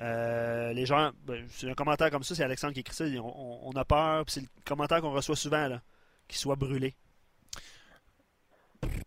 [0.00, 3.04] Euh, les gens, ben, c'est un commentaire comme ça, c'est Alexandre qui écrit ça.
[3.04, 5.80] On, a peur, c'est le commentaire qu'on reçoit souvent, là,
[6.28, 6.94] qu'il soit brûlé.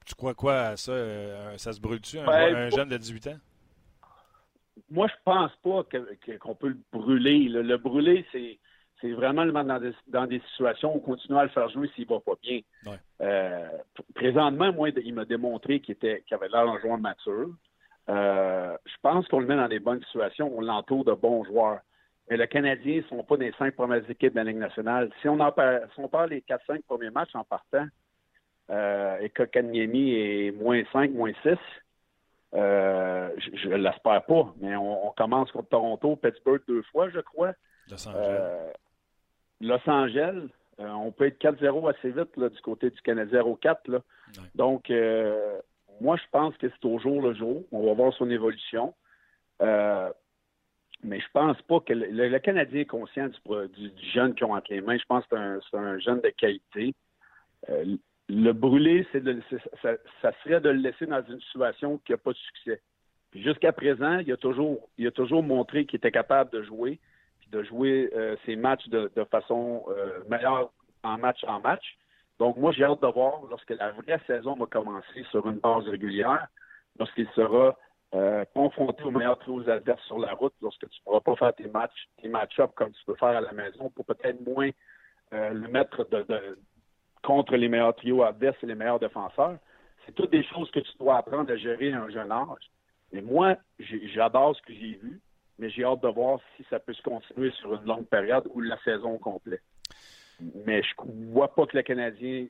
[0.05, 0.91] Tu crois quoi à ça?
[0.91, 3.37] Euh, ça se brûle-tu, un, ben, jeune de 18 ans?
[4.89, 5.83] Moi, je pense pas
[6.43, 7.49] qu'on peut le brûler.
[7.49, 8.59] Le, brûler, c'est,
[9.11, 12.19] vraiment le mettre dans des, situations où on continue à le faire jouer s'il va
[12.19, 12.59] pas bien.
[13.21, 13.67] Euh,
[14.13, 17.49] présentement, moi, il m'a démontré qu'il, était, qu'il avait l'air d'un joueur mature.
[18.09, 20.51] Euh, je pense qu'on le met dans des bonnes situations.
[20.55, 21.79] On l'entoure de bons joueurs.
[22.29, 25.09] Mais le Canadien ne sont pas des cinq premières équipes de la Ligue nationale.
[25.21, 27.85] Si on, en parle, si on parle des 4-5 premiers matchs en partant,
[28.71, 31.49] euh, et que Kanyemi est moins 5, moins 6,
[32.55, 34.53] euh, je ne l'espère pas.
[34.59, 37.53] Mais on, commence contre Toronto, Pittsburgh deux fois, je crois.
[37.89, 38.73] Los Angeles.
[39.61, 40.47] Los Angeles.
[40.79, 44.01] on peut être 4-0 assez vite du côté du Canadien 0-4.
[44.55, 44.91] Donc,
[46.01, 47.63] moi, je pense que c'est au jour le jour.
[47.71, 48.93] On va voir son évolution.
[49.61, 50.11] Euh,
[51.03, 54.81] mais je pense pas que le, Canadien est conscient du, jeune qu'ils ont entre les
[54.81, 54.97] mains.
[54.97, 56.93] Je pense que c'est un, jeune de qualité.
[57.69, 57.95] Euh,
[58.27, 59.23] le brûler, c'est
[60.21, 62.81] ça, serait de le laisser dans une situation qui n'a pas de succès.
[63.35, 66.99] jusqu'à présent, il a toujours, il a toujours montré qu'il était capable de jouer,
[67.39, 69.85] puis de jouer euh, ses matchs de façon
[70.27, 70.71] meilleure
[71.03, 71.97] en match en match.
[72.39, 75.87] Donc, moi, j'ai hâte de voir lorsque la vraie saison va commencer sur une base
[75.87, 76.47] régulière,
[76.99, 77.77] lorsqu'il sera
[78.13, 81.55] euh, confronté aux meilleurs trios adverses sur la route, lorsque tu ne pourras pas faire
[81.55, 84.69] tes matchs, tes match-up comme tu peux faire à la maison pour peut-être moins
[85.33, 86.57] euh, le mettre de,
[87.23, 89.57] contre les meilleurs trios adverses et les meilleurs défenseurs.
[90.05, 92.69] C'est toutes des choses que tu dois apprendre à gérer à un jeune âge.
[93.11, 95.19] Et moi, j'adore ce que j'ai vu,
[95.57, 98.61] mais j'ai hâte de voir si ça peut se continuer sur une longue période ou
[98.61, 99.61] la saison complète.
[100.39, 100.93] Mais je
[101.31, 102.47] vois pas que le Canadien.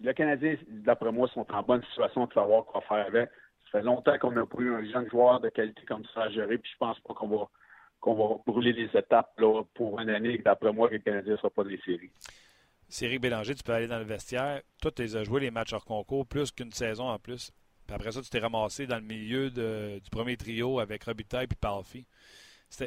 [0.00, 3.30] Le Canadien, d'après moi, sont en bonne situation de savoir quoi faire avec.
[3.64, 6.30] Ça fait longtemps qu'on n'a pas eu un jeune joueur de qualité comme ça à
[6.30, 7.48] gérer, puis je pense pas qu'on va
[8.00, 9.40] qu'on va brûler les étapes
[9.74, 10.36] pour une année.
[10.38, 12.10] D'après moi, que le Canadien ne sera pas des séries.
[12.86, 14.60] Série Bélanger, tu peux aller dans le vestiaire.
[14.82, 17.50] Toi, tu as joué les matchs hors concours, plus qu'une saison en plus.
[17.86, 21.54] Puis après ça, tu t'es ramassé dans le milieu du premier trio avec Robitaille et
[21.58, 22.06] Palfi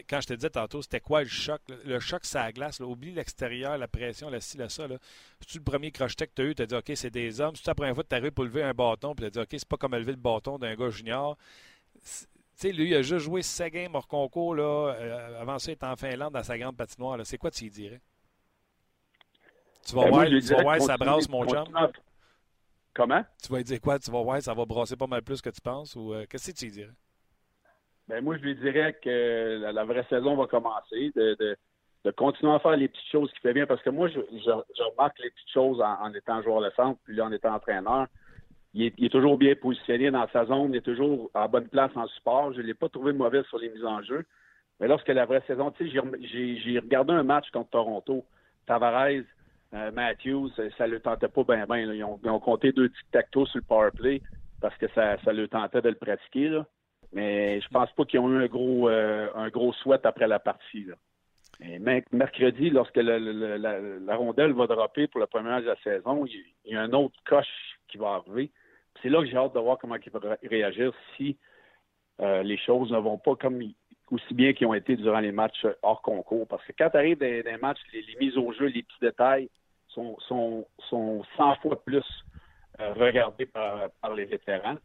[0.09, 1.61] quand je te disais tantôt, c'était quoi le choc?
[1.85, 2.79] Le choc, c'est la glace.
[2.79, 4.87] Oublie l'extérieur, la pression, la ci, la ça.
[5.39, 6.55] C'est-tu le premier crocheté que tu as eu?
[6.55, 7.55] Tu as dit, OK, c'est des hommes.
[7.55, 9.39] C'est la première fois que tu arrives pour lever un bâton, puis tu as dit,
[9.39, 11.37] OK, c'est pas comme lever le bâton d'un gars junior.
[12.03, 14.95] Tu sais, lui, il a juste joué sa game hors concours, là.
[14.95, 17.19] Euh, avant ça, il est en Finlande dans sa grande patinoire.
[17.23, 18.01] C'est quoi tu y dirais?
[19.85, 21.65] Tu vas ben, voir, tu vas voir ça brasse, mon chum.
[22.93, 23.23] Comment?
[23.43, 23.99] Tu vas dire quoi?
[23.99, 25.95] Tu vas voir, ça va brasser pas mal plus que tu penses?
[25.95, 26.93] Ou euh, qu'est-ce que tu y dirais?
[28.07, 31.57] Ben moi, je lui dirais que la, vraie saison va commencer, de,
[32.15, 35.29] continuer à faire les petites choses qui fait bien, parce que moi, je, remarque les
[35.29, 38.07] petites choses en, étant joueur de centre, puis en étant entraîneur.
[38.73, 42.07] Il est, toujours bien positionné dans sa zone, il est toujours à bonne place en
[42.07, 42.53] support.
[42.53, 44.23] Je ne l'ai pas trouvé mauvais sur les mises en jeu.
[44.79, 48.23] Mais lorsque la vraie saison, tu sais, j'ai regardé un match contre Toronto.
[48.67, 49.23] Tavares,
[49.73, 51.91] euh, Matthews, ça ne le tentait pas bien, bien.
[51.91, 54.21] Ils, ont, compté deux tic-tac-toe sur le power play
[54.61, 56.49] parce que ça, ça le tentait de le pratiquer.
[56.49, 56.65] Là.
[57.13, 59.29] Mais je pense pas qu'ils ont eu un gros euh,
[60.03, 60.87] après la partie.
[62.11, 66.75] Mercredi, lorsque la, rondelle va dropper pour le premier match de la saison, il, y
[66.75, 67.47] a un autre coche
[67.87, 68.51] qui va arriver.
[69.01, 71.37] C'est là que j'ai hâte de voir comment il va réagir si
[72.21, 73.35] euh, les choses ne vont pas
[74.11, 76.47] aussi bien qu'ils ont été durant les matchs hors concours.
[76.47, 79.49] Parce que quand tu arrives dans des matchs, les, mises au jeu, les petits détails
[79.87, 82.05] sont, sont, sont 100 fois plus
[82.79, 84.77] euh, regardés par, par les vétérans.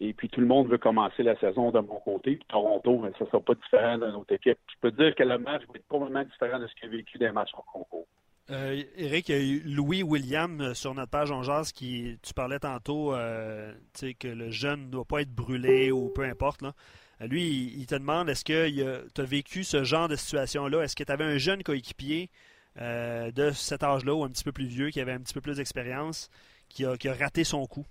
[0.00, 2.36] Et puis tout le monde veut commencer la saison de mon côté.
[2.36, 4.58] Puis Toronto, ça ne sera pas différent d'une autre équipe.
[4.68, 7.18] Je peux dire que le match va être complètement différent de ce qu'il a vécu
[7.18, 8.06] des matchs en concours.
[8.50, 9.30] Euh, Eric,
[9.66, 13.74] Louis William euh, sur notre page en jazz qui, tu parlais tantôt, euh,
[14.18, 16.62] que le jeune ne doit pas être brûlé ou peu importe.
[16.62, 20.82] Euh, lui, il, te demande est-ce que tu as vécu ce genre de situation-là?
[20.82, 22.30] Est-ce que tu avais un jeune coéquipier
[22.76, 25.56] de cet âge-là ou un petit peu plus vieux, qui avait un petit peu plus
[25.56, 26.30] d'expérience,
[26.68, 27.84] qui a raté son coup?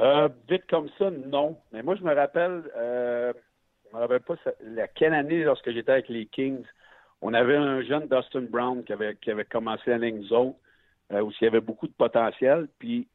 [0.00, 1.58] Euh, vite comme ça, non.
[1.72, 3.32] Mais moi, je me rappelle, euh,
[3.88, 6.64] je me rappelle pas la quelle année lorsque j'étais avec les Kings.
[7.22, 11.30] On avait un jeune Dustin Brown qui avait, qui avait commencé à ligne euh, où
[11.30, 12.68] il y avait beaucoup de potentiel.
[12.78, 13.08] Puis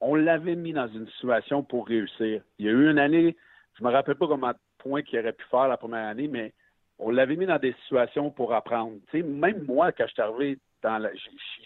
[0.00, 2.42] on l'avait mis dans une situation pour réussir.
[2.58, 3.36] Il y a eu une année,
[3.78, 6.52] je me rappelle pas comment de points qu'il aurait pu faire la première année, mais
[6.98, 8.96] on l'avait mis dans des situations pour apprendre.
[9.12, 11.10] Même moi, quand je suis arrivé dans la,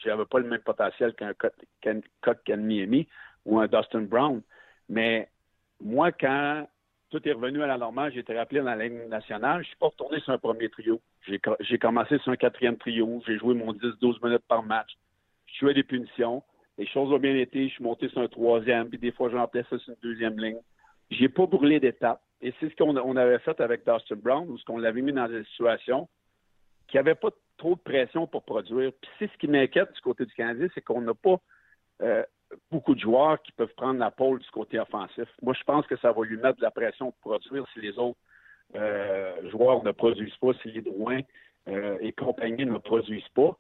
[0.03, 1.33] j'avais pas le même potentiel qu'un
[1.81, 3.07] Ken Miami
[3.49, 4.43] ou un Dustin Brown.
[4.89, 5.29] Mais
[5.81, 6.69] moi, quand
[7.11, 9.77] tout est revenu à la normale, j'ai été rappelé dans la Ligue nationale, je suis
[9.77, 11.01] pas retourné sur un premier trio.
[11.27, 13.23] J'ai commencé sur un quatrième trio.
[13.27, 14.91] J'ai joué mon 10-12 minutes par match.
[15.47, 16.43] Je jouais des punitions.
[16.77, 17.69] Les choses ont bien été.
[17.69, 20.61] Je suis monté sur un troisième, puis des fois, j'en ça sur une deuxième ligne.
[21.11, 22.21] J'ai pas brûlé d'étape.
[22.41, 25.27] Et c'est ce qu'on avait fait avec Dustin Brown, ou ce qu'on l'avait mis dans
[25.27, 26.09] des situations
[26.87, 28.93] qui n'avaient pas trop de pression pour produire.
[29.01, 31.41] Puis c'est ce qui m'inquiète du côté du Canadien, c'est qu'on n'a pas
[32.03, 32.23] euh,
[32.71, 35.29] beaucoup de joueurs qui peuvent prendre la pôle du côté offensif.
[35.43, 37.99] Moi, je pense que ça va lui mettre de la pression pour produire si les
[37.99, 38.19] autres
[38.75, 41.21] euh, joueurs ne produisent pas, si les Drouin
[41.69, 43.57] euh, et compagnie ne produisent pas.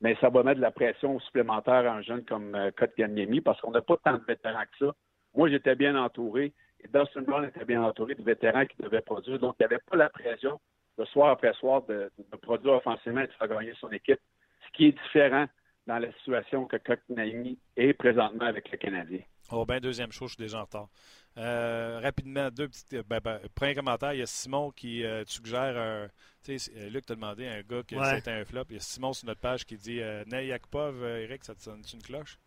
[0.00, 3.60] Mais ça va mettre de la pression supplémentaire à un jeune comme euh, Kotkaniemi parce
[3.60, 4.94] qu'on n'a pas tant de vétérans que ça.
[5.34, 9.38] Moi, j'étais bien entouré et Dustin Brown était bien entouré de vétérans qui devaient produire.
[9.38, 10.60] Donc, il n'y avait pas la pression
[10.98, 12.10] de soir après soir de,
[12.42, 14.20] produire offensivement et de faire gagner son équipe,
[14.66, 15.46] ce qui est différent
[15.86, 19.20] dans la situation que Kotkaniemi est présentement avec le Canadien.
[19.52, 20.88] Oh, ben, deuxième chose, je suis déjà en retard.
[21.36, 23.06] Euh, rapidement, deux petites.
[23.06, 26.08] Ben, ben, premier commentaire, il y a Simon qui euh, suggère un.
[26.42, 28.64] Tu sais, euh, Luc t'a demandé un gars qui c'était un flop.
[28.70, 31.82] Il y a Simon sur notre page qui dit euh, Yakupov, Eric, ça te sonne
[31.92, 32.38] une cloche?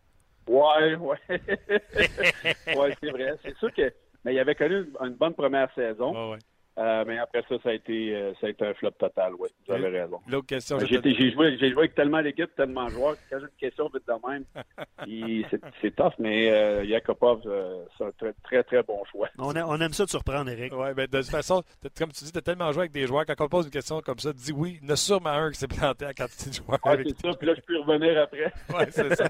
[0.47, 1.17] Ouais, ouais.
[1.29, 3.37] ouais, c'est vrai.
[3.43, 3.93] C'est sûr que.
[4.23, 6.31] Mais il avait connu une, bonne première saison.
[6.31, 6.39] ouais.
[6.77, 9.49] Euh, mais après ça, ça a été, euh, ça a été un flop total, oui.
[9.67, 10.19] Vous avez raison.
[10.27, 10.77] L'autre question.
[10.79, 13.15] J'ai joué, joué avec tellement d'équipes, tellement de joueurs.
[13.29, 18.11] Quand j'ai une question vite de même, c'est tough, mais euh, Yakupov, euh, c'est un
[18.11, 19.27] très, très, très bon choix.
[19.39, 20.71] On, on aime ça de surprendre, Eric.
[20.75, 21.63] Oui, mais de toute façon,
[21.97, 23.25] comme tu dis, tu as tellement joué avec des joueurs.
[23.25, 24.77] Quand on pose une question comme ça, dis oui.
[24.83, 26.79] Il y en a sûrement un qui s'est planté à quantité de joueurs.
[26.83, 28.53] Ah, c'est ça, puis là, je peux revenir après.
[28.77, 29.27] oui, c'est ça.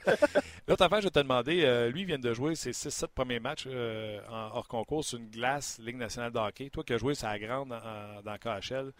[0.67, 3.67] L'autre affaire, je vais te demander, lui, il vient de jouer ses 6-7 premiers matchs
[3.67, 6.69] en hors concours sur une glace Ligue nationale de hockey.
[6.69, 8.91] Toi qui as joué grande en dans KHL.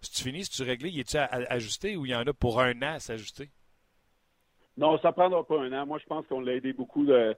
[0.00, 2.60] Si tu finis, si tu réglé, y est-tu ajusté ou il y en a pour
[2.60, 3.48] un an à s'ajuster?
[4.76, 5.86] Non, ça ne prendra pas un an.
[5.86, 7.08] Moi, je pense qu'on l'a aidé beaucoup.
[7.10, 7.34] Euh,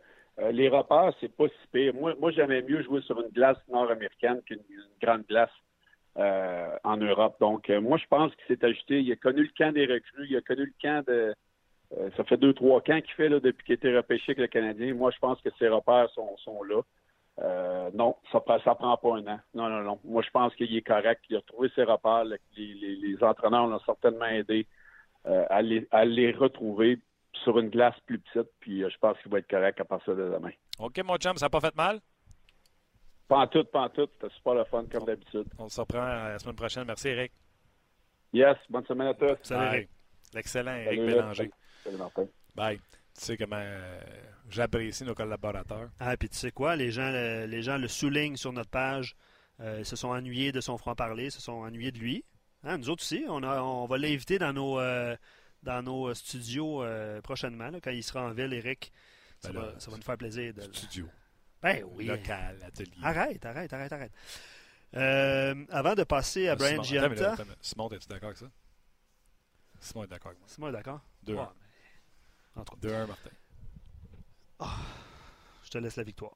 [0.51, 1.95] les repères, c'est pas si pire.
[1.95, 4.63] Moi, moi j'aimais mieux jouer sur une glace nord-américaine qu'une
[5.01, 5.51] grande glace
[6.17, 7.37] euh, en Europe.
[7.41, 9.01] Donc, euh, moi, je pense qu'il s'est ajusté.
[9.01, 10.27] Il a connu le camp des recrues.
[10.29, 11.35] Il a connu le camp de.
[12.17, 14.47] ça fait deux, trois camps qu'il fait là, depuis qu'il a été repêché avec le
[14.47, 14.95] Canadien.
[14.95, 16.81] Moi, je pense que ses repères sont, sont là.
[17.39, 19.41] Euh, non, ça ne prend pas un an.
[19.55, 20.01] Non, non, non.
[20.05, 21.23] Moi, je pense qu'il est correct.
[21.29, 22.25] Il a trouvé ses repères.
[22.25, 24.67] Les, les, entraîneurs l'ont certainement aidé
[25.27, 26.99] euh, à, les, à, les, retrouver
[27.45, 28.51] sur une glace plus petite.
[28.61, 30.53] Puis euh, je pense qu'il va être correct à partir de demain.
[30.79, 32.01] OK, mon chum, ça n'a pas fait mal?
[33.29, 34.09] Pas en tout, pas en tout.
[34.15, 35.47] C'était super le fun, comme d'habitude.
[35.59, 36.85] On se reprend la semaine prochaine.
[36.87, 37.33] Merci, Eric.
[38.33, 39.37] Yes, bonne semaine à tous.
[39.43, 39.89] Salut, Eric.
[40.33, 41.51] L'excellent Eric Bélanger.
[41.85, 42.27] Salut, Martin.
[42.55, 42.81] Bye.
[43.17, 44.01] Tu sais comment euh,
[44.51, 45.91] j'apprécie nos collaborateurs.
[46.01, 49.17] Ah, puis tu sais quoi, les gens, les gens le soulignent sur notre page.
[49.61, 52.25] Euh, ils se sont ennuyés de son franc-parler, se sont ennuyés de lui.
[52.63, 55.17] Hein, nous autres aussi, on, a, on va l'inviter dans nos, euh,
[55.63, 56.85] dans nos studios
[57.23, 58.93] prochainement, quand il sera en ville, Eric.
[59.41, 60.53] Ça, ben va, ça va, nous faire plaisir.
[60.53, 60.63] De...
[60.73, 61.09] Studio.
[61.63, 62.07] Ben oui.
[62.07, 62.91] Local, atelier.
[63.03, 65.69] Arrête, arrête, arrête, arrête.
[65.71, 67.37] avant de passer à Brian Gianta.
[67.63, 68.51] Simon, es-tu d'accord avec ça?
[69.81, 70.49] Simon est d'accord avec moi.
[70.49, 71.01] Simon est d'accord?
[71.23, 71.37] Deux.
[72.65, 73.31] 2-1, Martin.
[74.59, 74.77] Ah,
[75.65, 76.33] je te laisse la victoire.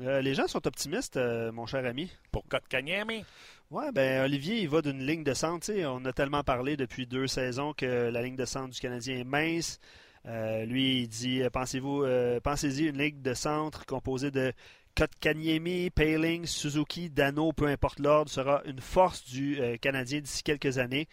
[0.00, 2.10] Euh, les gens sont optimistes, euh, mon cher ami.
[2.32, 3.24] Pour Kotkaniemi?
[3.70, 5.70] Ouais, ben Olivier, il va d'une ligne de centre.
[5.86, 9.24] On a tellement parlé depuis deux saisons que la ligne de centre du Canadien est
[9.24, 9.78] mince.
[10.26, 12.04] Euh, lui, il dit pensez-vous,
[12.42, 14.52] pensez-y, une ligne de centre composée de
[14.96, 21.08] Kotkaniemi, Paling, Suzuki, Dano, peu importe l'ordre, sera une force du Canadien d'ici quelques années.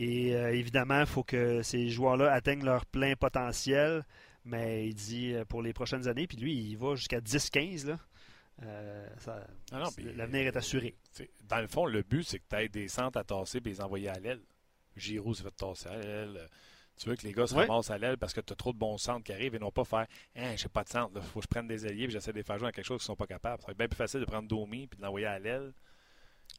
[0.00, 4.04] Et euh, évidemment, il faut que ces joueurs-là atteignent leur plein potentiel.
[4.44, 7.96] Mais il dit euh, pour les prochaines années, puis lui, il va jusqu'à 10-15.
[8.62, 9.08] Euh,
[9.72, 10.96] ah l'avenir est assuré.
[11.48, 13.80] Dans le fond, le but, c'est que tu aies des centres à tasser et les
[13.80, 14.40] envoyer à l'aile.
[14.96, 16.48] Giroud se fait tasser à l'aile.
[16.96, 18.78] Tu veux que les gars se ramassent à l'aile parce que tu as trop de
[18.78, 21.38] bons centres qui arrivent et non pas faire hein, j'ai pas de centre, il faut
[21.38, 23.06] que je prenne des alliés et j'essaie de les faire jouer à quelque chose qu'ils
[23.06, 23.60] sont pas capables.
[23.60, 25.72] Ça va être bien plus facile de prendre Domi et de l'envoyer à l'aile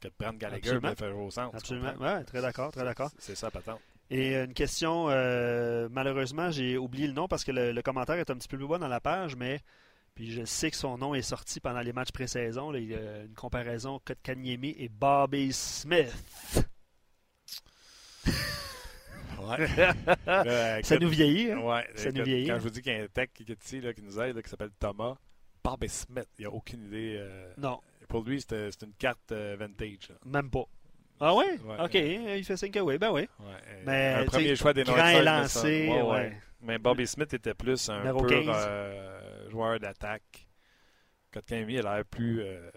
[0.00, 1.54] que de prendre Gallagher et de faire au centre.
[1.56, 1.92] Absolument.
[2.00, 3.10] Oui, très d'accord, très d'accord.
[3.18, 3.80] C'est ça, patente.
[4.10, 8.36] Et une question, euh, malheureusement, j'ai oublié le nom parce que le, commentaire est un
[8.36, 9.60] petit peu plus bas dans la page, mais
[10.16, 12.74] puis je sais que son nom est sorti pendant les matchs pré-saison.
[12.74, 16.12] Il y a une comparaison Kotkaniemi et Bobby Smith.
[19.38, 19.68] Ouais.
[20.82, 21.52] ça nous vieillit.
[21.52, 21.60] Hein?
[21.60, 22.48] Ouais, ça nous vieillit.
[22.48, 24.72] Quand je vous dis qu'il y a un tech qui qui nous aide, qui s'appelle
[24.78, 25.16] Thomas,
[25.62, 27.16] Bobby Smith, il n'y a aucune idée.
[27.18, 27.80] Euh, non.
[28.10, 30.10] Pour lui, c'est une carte euh, vintage.
[30.26, 30.64] Même pas.
[31.20, 31.44] Ah oui?
[31.78, 33.28] OK, il fait 5 away, ben oui.
[33.38, 36.36] Ouais, Mais, un premier choix des Grand lancé, ouais, ouais.
[36.62, 40.48] Mais Bobby Smith était plus un pur euh, joueur d'attaque.
[41.32, 42.68] Kotkaniemi a l'air plus, euh,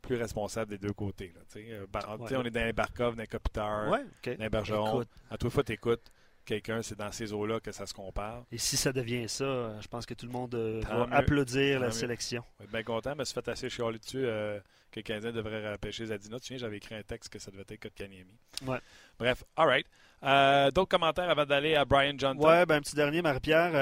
[0.00, 1.34] plus responsable des deux côtés.
[1.34, 1.86] Là, euh,
[2.16, 4.04] On est dans les Barkov, dans les Kopitar, dans
[4.38, 5.04] les Bergeron.
[5.28, 6.12] À toute fois, tu écoutes
[6.46, 8.44] quelqu'un, c'est dans ces eaux-là que ça se compare.
[8.50, 11.90] Et si ça devient ça, je pense que tout le monde euh, va applaudir la
[11.90, 12.42] sélection.
[12.60, 14.58] Oui, bien content, mais se fait assez chialer dessus euh,
[14.90, 16.40] que le Canadien devrait repêcher Zadina.
[16.40, 18.32] Tu viens, j'avais écrit un texte que ça devait être Kotkaniemi.
[18.66, 18.78] Ouais.
[19.18, 19.86] Bref, all right.
[20.22, 22.40] Euh, d'autres commentaires avant d'aller à Brian Johnson?
[22.40, 23.20] Oui, ben, un petit dernier.
[23.20, 23.74] Marie-Pierre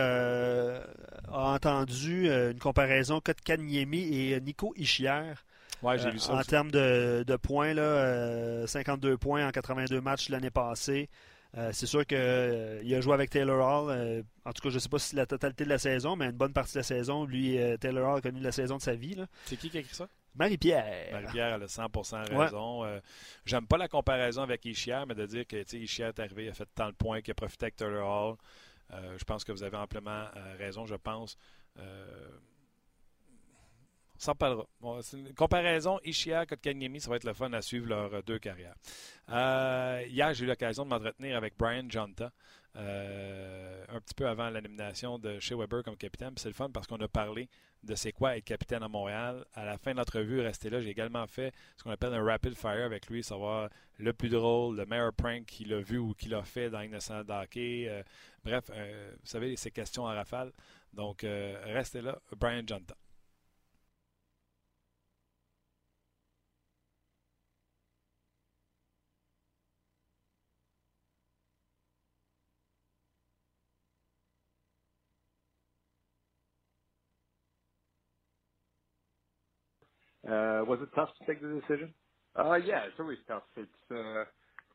[1.29, 5.35] a entendu une comparaison Kotkaniemi et Nico Ischier.
[5.83, 6.35] Ouais, j'ai vu ça.
[6.35, 11.09] En termes de, de, points, là, 52 points en 82 matchs l'année passée.
[11.57, 13.91] Euh, c'est sûr qu'il euh, a joué avec Taylor Hall.
[13.91, 16.27] Euh, en tout cas, je ne sais pas si la totalité de la saison, mais
[16.27, 17.25] une bonne partie de la saison.
[17.25, 19.17] Lui, Taylor Hall a connu la saison de sa vie.
[19.45, 20.09] C'est qui qui a écrit ça?
[20.35, 21.13] Marie-Pierre.
[21.13, 23.01] Marie-Pierre, a 100% raison.
[23.45, 26.55] J'aime pas la comparaison avec Ishier, mais de dire que Ishier est arrivé, il a
[26.55, 28.37] fait tant de points, qu'il a profité avec Taylor Hall.
[29.17, 30.27] je pense que vous avez amplement
[30.59, 31.39] raison, je pense
[34.19, 34.67] s'en parlera.
[35.03, 38.75] c'est une comparaison Ishia Kotkaniemi, ça va être le fun à suivre leurs deux carrières.
[39.31, 42.31] Euh, hier, j'ai eu l'occasion de m'entretenir avec Brian Jonta,
[42.77, 46.35] euh, un petit peu avant l'élimination de chez Weber comme capitaine.
[46.37, 47.49] C'est le fun parce qu'on a parlé
[47.83, 49.45] de c'est quoi être capitaine à Montréal.
[49.55, 50.81] À la fin de l'entrevue, restez là.
[50.81, 54.77] J'ai également fait ce qu'on appelle un rapid fire avec lui, savoir le plus drôle,
[54.77, 57.87] le meilleur prank qu'il a vu ou qu'il a fait dans Innocent Hockey.
[57.89, 58.03] Euh,
[58.45, 60.53] bref, vous savez, ces questions en rafale.
[60.93, 61.25] Donc,
[61.65, 62.19] restez là.
[62.37, 62.95] Brian Jonta.
[80.33, 81.95] Was it tough to take the decision?
[82.39, 83.45] Uh, yeah, it's always tough.
[83.57, 84.25] It's uh,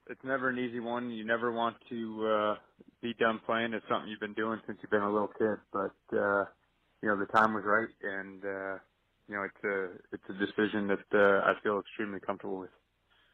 [0.10, 1.10] it's never an easy one.
[1.12, 2.56] You never want to uh,
[3.02, 3.74] be done playing.
[3.74, 5.58] It's something you've been doing since you've been a little kid.
[5.74, 6.45] But uh,
[7.02, 8.80] you know the time was right, and uh,
[9.30, 12.72] you know it's a it's a decision that uh, I feel extremely comfortable with.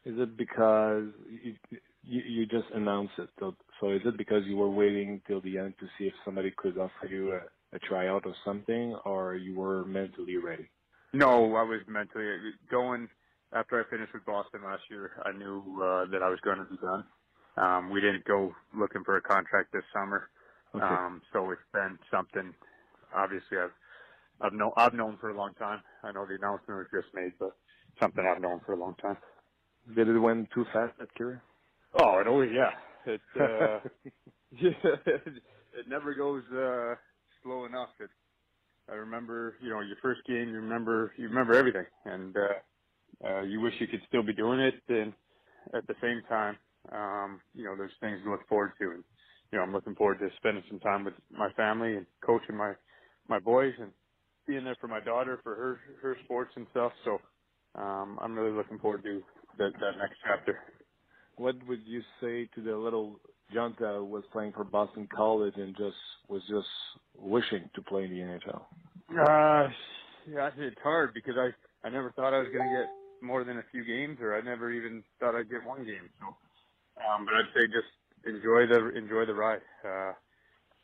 [0.06, 1.56] Is it because you,
[2.02, 3.30] you, you just announced it?
[3.40, 6.52] So, so is it because you were waiting till the end to see if somebody
[6.56, 10.70] could offer you a, a tryout or something, or you were mentally ready?
[11.16, 12.26] No, I was mentally
[12.70, 13.08] going
[13.52, 15.12] after I finished with Boston last year.
[15.24, 17.04] I knew uh, that I was going to be done.
[17.56, 20.30] Um, we didn't go looking for a contract this summer,
[20.76, 20.96] okay.
[21.06, 22.54] um, so it's been something.
[23.14, 23.72] Obviously, I've
[24.40, 25.82] I've known I've known for a long time.
[26.04, 27.56] I know the announcement was just made, but
[28.00, 29.18] something I've known for a long time.
[29.94, 31.40] Did it went too fast at Curie?
[31.94, 33.12] Oh, it always yeah.
[33.14, 33.80] It uh,
[34.52, 36.96] it never goes uh,
[37.42, 37.90] slow enough.
[38.00, 38.10] It
[38.90, 42.76] I remember, you know, your first game, you remember, you remember everything, and uh,
[43.28, 44.74] uh, you wish you could still be doing it.
[44.88, 45.12] And
[45.74, 46.58] at the same time,
[46.92, 49.04] um, you know, there's things to look forward to, and
[49.52, 52.74] you know, I'm looking forward to spending some time with my family and coaching my
[53.28, 53.92] my boys and
[54.46, 56.92] being there for my daughter for her her sports and stuff.
[57.04, 57.18] So
[57.80, 59.22] um, I'm really looking forward to
[59.58, 60.60] that that next chapter.
[61.36, 63.20] What would you say to the little
[63.54, 65.96] Jonta was playing for Boston College and just
[66.28, 66.66] was just
[67.16, 68.62] wishing to play in the NHL?
[69.10, 69.70] Uh,
[70.28, 71.50] yeah, it's hard because I
[71.86, 72.88] I never thought I was going to get
[73.22, 76.10] more than a few games, or I never even thought I'd get one game.
[76.20, 76.26] So,
[76.98, 77.90] um, but I'd say just
[78.26, 79.62] enjoy the enjoy the ride.
[79.84, 80.12] Uh,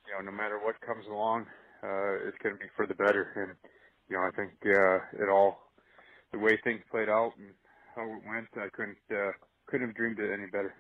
[0.07, 1.47] you know, no matter what comes along,
[1.83, 3.33] uh, it's going to be for the better.
[3.35, 3.71] And
[4.09, 5.73] you know, I think uh, it all
[6.33, 7.51] the way things played out and
[7.95, 9.33] how it went, I couldn't uh,
[9.67, 10.75] couldn't have dreamed it any better.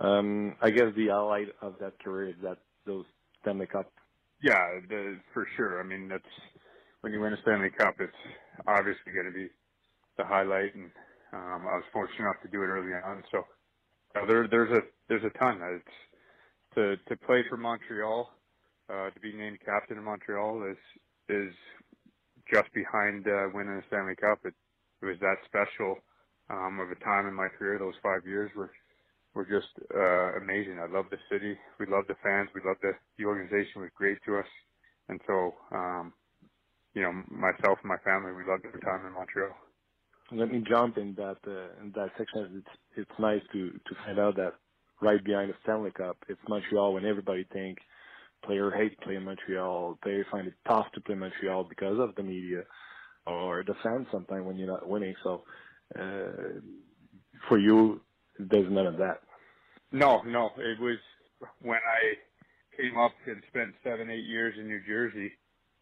[0.00, 3.04] Um, I guess the highlight of that career is that those
[3.42, 3.92] Stanley Cup.
[4.42, 5.80] Yeah, the, for sure.
[5.80, 6.24] I mean, that's
[7.02, 8.12] when you win a Stanley Cup, it's
[8.66, 9.48] obviously going to be
[10.16, 10.90] the highlight, and
[11.32, 13.22] um, I was fortunate enough to do it early on.
[13.30, 13.44] So
[14.16, 15.60] uh, there, there's a there's a ton.
[15.62, 15.96] It's
[16.74, 18.30] to to play for Montreal,
[18.88, 20.78] uh, to be named captain of Montreal is
[21.28, 21.52] is
[22.52, 24.40] just behind uh, winning a Stanley Cup.
[24.44, 24.54] It,
[25.02, 25.96] it was that special
[26.50, 27.78] um, of a time in my career.
[27.78, 28.70] Those five years were
[29.34, 30.78] were just uh, amazing.
[30.78, 31.56] I love the city.
[31.78, 32.48] We love the fans.
[32.54, 34.46] We love the the organization was great to us,
[35.08, 36.12] and so um,
[36.94, 39.54] you know myself and my family we loved our time in Montreal.
[40.30, 42.62] Let me jump in that uh, in that section.
[42.64, 44.54] It's it's nice to to find out that
[45.00, 46.94] right behind the Stanley Cup, it's Montreal.
[46.94, 47.78] When everybody think
[48.44, 52.62] player hate playing Montreal, they find it tough to play Montreal because of the media
[53.26, 54.06] or the fans.
[54.10, 55.44] Sometimes when you're not winning, so
[55.98, 56.60] uh,
[57.48, 58.00] for you,
[58.38, 59.20] there's none of that.
[59.90, 60.50] No, no.
[60.56, 60.98] It was
[61.60, 65.32] when I came up and spent seven, eight years in New Jersey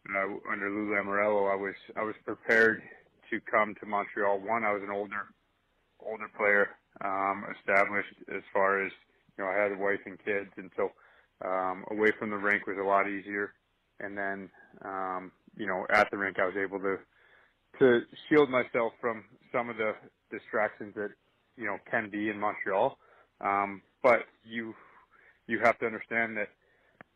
[0.09, 1.51] uh, under Lou Lamorello.
[1.51, 2.81] I was I was prepared
[3.29, 4.39] to come to Montreal.
[4.39, 5.27] One, I was an older
[6.05, 6.69] older player,
[7.03, 8.91] um, established as far as
[9.37, 9.49] you know.
[9.49, 10.91] I had a wife and kids, and so
[11.47, 13.53] um, away from the rink was a lot easier.
[13.99, 14.49] And then
[14.83, 16.97] um, you know, at the rink, I was able to
[17.79, 19.93] to shield myself from some of the
[20.29, 21.11] distractions that
[21.57, 22.97] you know can be in Montreal.
[23.39, 24.73] Um, but you
[25.47, 26.49] you have to understand that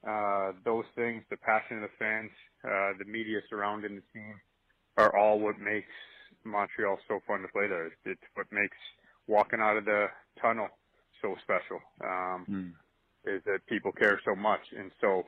[0.09, 2.31] uh, those things, the passion of the fans,
[2.63, 4.35] uh, the media surrounding the team,
[4.97, 5.91] are all what makes
[6.43, 7.91] Montreal so fun to play there.
[8.05, 8.77] It's what makes
[9.27, 10.07] walking out of the
[10.41, 10.67] tunnel
[11.21, 11.79] so special.
[12.03, 12.71] Um, mm.
[13.25, 15.25] Is that people care so much, and so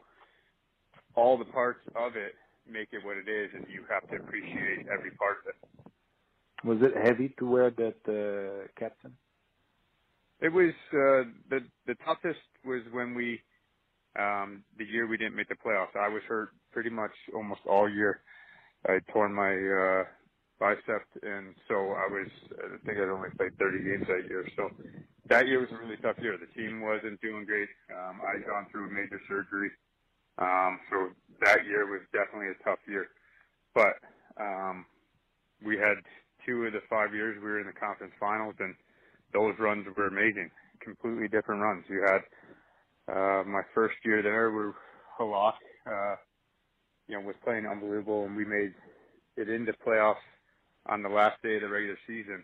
[1.15, 2.35] all the parts of it
[2.69, 5.86] make it what it is, and you have to appreciate every part of it.
[6.67, 9.15] Was it heavy to wear that uh, captain?
[10.41, 13.41] It was uh, the the toughest was when we
[14.19, 15.95] um, the year we didn't make the playoffs.
[15.95, 18.19] I was hurt pretty much almost all year.
[18.85, 20.03] I torn my uh,
[20.59, 22.27] bicep, and so I was.
[22.51, 24.45] I think I'd only played 30 games that year.
[24.57, 24.69] So
[25.29, 26.37] that year was a really tough year.
[26.37, 27.69] The team wasn't doing great.
[27.95, 29.71] Um, I'd gone through major surgery,
[30.37, 31.11] um, so
[31.45, 33.07] that year was definitely a tough year.
[33.73, 33.95] But
[34.37, 34.85] um,
[35.63, 36.03] we had
[36.47, 38.73] two of the five years we were in the conference finals, and
[39.33, 40.49] those runs were amazing.
[40.79, 41.83] Completely different runs.
[41.89, 42.21] You had
[43.13, 44.73] uh, my first year there, where
[45.19, 45.53] Halak,
[45.85, 46.15] uh,
[47.07, 48.73] you know, was playing unbelievable, and we made
[49.35, 50.15] it into playoffs
[50.87, 52.43] on the last day of the regular season,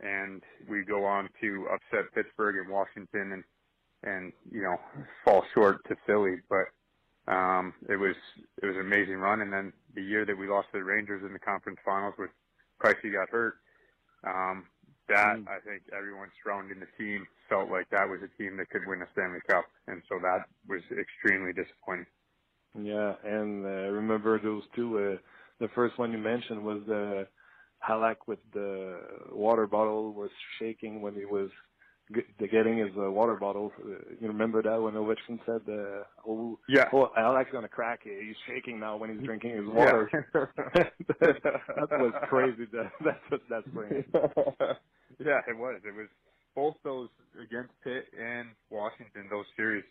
[0.00, 3.44] and we go on to upset Pittsburgh and Washington, and
[4.02, 4.76] and you know
[5.24, 8.14] fall short to Philly, but um, it was
[8.62, 9.40] it was an amazing run.
[9.40, 12.30] And then the year that we lost to the Rangers in the conference finals, with
[12.86, 13.54] Pricey got hurt,
[14.24, 14.64] um,
[15.08, 15.48] that mm.
[15.48, 19.02] I think everyone surrounding the team felt like that was a team that could win
[19.02, 22.06] a Stanley Cup, and so that was extremely disappointing.
[22.78, 24.98] Yeah, and uh, remember those two.
[24.98, 25.16] Uh,
[25.58, 27.24] the first one you mentioned was uh,
[27.88, 29.00] Halak with the
[29.32, 31.50] water bottle was shaking when he was
[32.50, 33.72] getting his uh, water bottle.
[33.80, 38.24] Uh, you remember that when Ovechkin said, uh, "Oh, yeah, oh, Halak's gonna crack it.
[38.24, 40.44] He's shaking now when he's drinking his water." Yeah.
[41.20, 42.66] that was crazy.
[42.72, 44.04] That, that's that's funny.
[45.18, 45.80] yeah, it was.
[45.84, 46.08] It was
[46.54, 47.08] both those
[47.42, 49.26] against Pitt and Washington.
[49.30, 49.84] Those series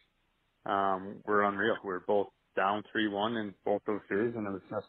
[0.66, 1.76] um, were unreal.
[1.84, 4.88] We were both down three one in both those series, and it was just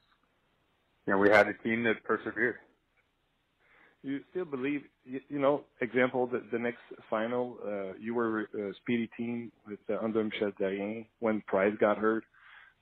[1.06, 2.56] you know we had a team that persevered
[4.06, 8.72] you still believe, you, you know, example, the, the next final, uh, you were a
[8.80, 12.22] speedy team with uh, Therrien when Price got hurt.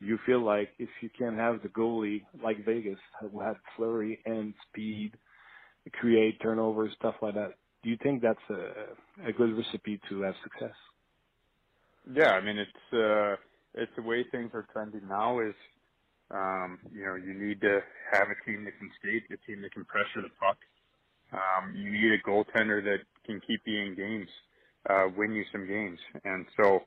[0.01, 4.53] You feel like if you can have the goalie like Vegas, who had flurry and
[4.69, 5.13] speed,
[5.93, 10.35] create turnovers, stuff like that, do you think that's a, a good recipe to have
[10.43, 10.77] success?
[12.13, 13.37] Yeah, I mean, it's, uh,
[13.73, 15.55] it's the way things are trending now is,
[16.31, 17.81] um, you know, you need to
[18.13, 20.59] have a team that can skate, a team that can pressure the puck,
[21.33, 24.29] um, you need a goaltender that can keep you in games,
[24.89, 25.99] uh, win you some games.
[26.25, 26.81] And so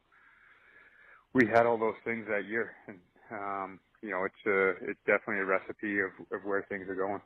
[1.33, 2.71] we had all those things that year.
[2.87, 2.99] And,
[3.31, 7.21] um, you know, it's a, it's definitely a recipe of, of where things are going.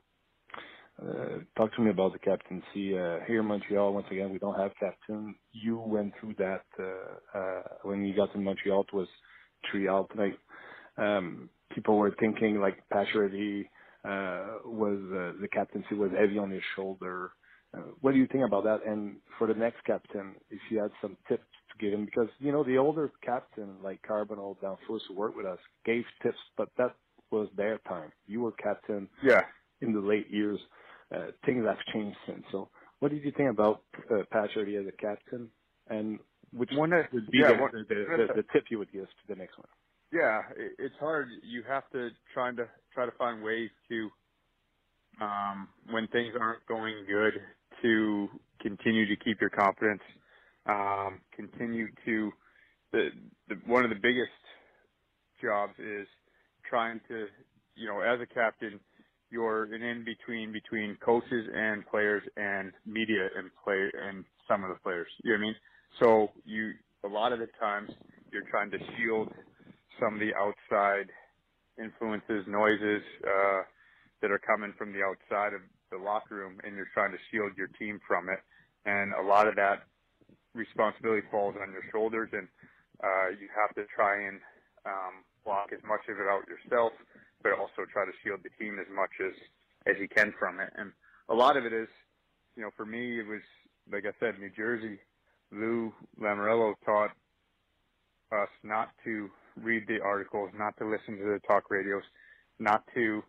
[1.00, 2.98] Uh, talk to me about the captaincy.
[2.98, 5.34] Uh, here in Montreal, once again, we don't have captain.
[5.52, 8.82] You went through that uh, uh, when you got to Montreal.
[8.82, 9.08] It was
[9.70, 10.10] three out.
[10.16, 10.36] Like
[10.98, 13.68] um, people were thinking, like Pacioretty,
[14.04, 17.32] was uh, the captaincy was heavy on his shoulder.
[17.74, 18.80] Uh, what do you think about that?
[18.86, 22.52] And for the next captain, if you had some tips to give him, because you
[22.52, 26.94] know the older captain like Carbonell down who worked with us gave tips, but that
[27.30, 28.12] was their time.
[28.26, 29.42] You were captain, yeah,
[29.80, 30.60] in the late years.
[31.14, 32.42] Uh, things have changed since.
[32.50, 32.68] So,
[33.00, 35.48] what did you think about uh, Pacioretty as a captain,
[35.88, 36.18] and
[36.52, 39.04] which one would be yeah, the, one, the, the, the, the tip you would give
[39.04, 39.68] to the next one?
[40.12, 40.42] Yeah,
[40.78, 41.28] it's hard.
[41.42, 44.10] You have to try to try to find ways to,
[45.20, 47.34] um, when things aren't going good,
[47.82, 48.28] to
[48.60, 50.02] continue to keep your confidence.
[50.66, 52.32] Um, continue to
[52.92, 53.08] the,
[53.48, 54.30] the one of the biggest
[55.42, 56.06] jobs is
[56.68, 57.26] trying to,
[57.76, 58.80] you know, as a captain,
[59.30, 64.70] you're an in between between coaches and players and media and play and some of
[64.70, 65.08] the players.
[65.24, 65.56] You know what I mean?
[66.00, 66.72] So you
[67.04, 67.90] a lot of the times
[68.32, 69.32] you're trying to shield
[70.02, 71.06] some of the outside
[71.78, 73.62] influences, noises uh,
[74.20, 77.52] that are coming from the outside of the locker room, and you're trying to shield
[77.56, 78.40] your team from it.
[78.84, 79.86] And a lot of that
[80.54, 82.48] responsibility falls on your shoulders, and
[82.98, 84.40] uh, you have to try and
[84.84, 86.92] um, block as much of it out yourself,
[87.42, 89.34] but also try to shield the team as much as
[89.86, 90.70] as you can from it.
[90.76, 90.92] And
[91.28, 91.88] a lot of it is,
[92.54, 93.42] you know, for me, it was
[93.90, 94.98] like I said, New Jersey.
[95.50, 97.10] Lou Lamoriello taught
[98.32, 99.28] us not to
[99.60, 102.02] read the articles, not to listen to the talk radios,
[102.58, 103.22] not to,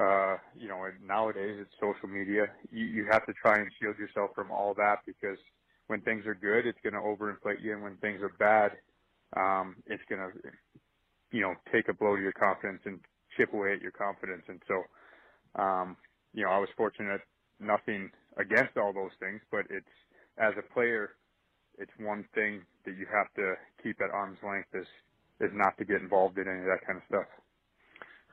[0.00, 2.46] uh, you know, nowadays it's social media.
[2.70, 5.38] You, you have to try and shield yourself from all that because
[5.86, 8.72] when things are good, it's going to overinflate you, and when things are bad,
[9.36, 10.50] um, it's going to,
[11.30, 13.00] you know, take a blow to your confidence and
[13.36, 14.42] chip away at your confidence.
[14.48, 14.82] And so,
[15.62, 15.96] um,
[16.32, 17.20] you know, I was fortunate.
[17.58, 19.86] Nothing against all those things, but it's
[20.38, 21.10] as a player,
[21.78, 24.86] it's one thing that you have to keep at arm's length is
[25.40, 27.26] is not to get involved in any of that kind of stuff.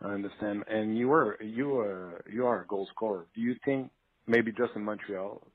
[0.01, 0.63] I understand.
[0.67, 3.25] And you were you are you are a goal scorer.
[3.35, 3.89] Do you think
[4.27, 5.45] maybe just in Montreal,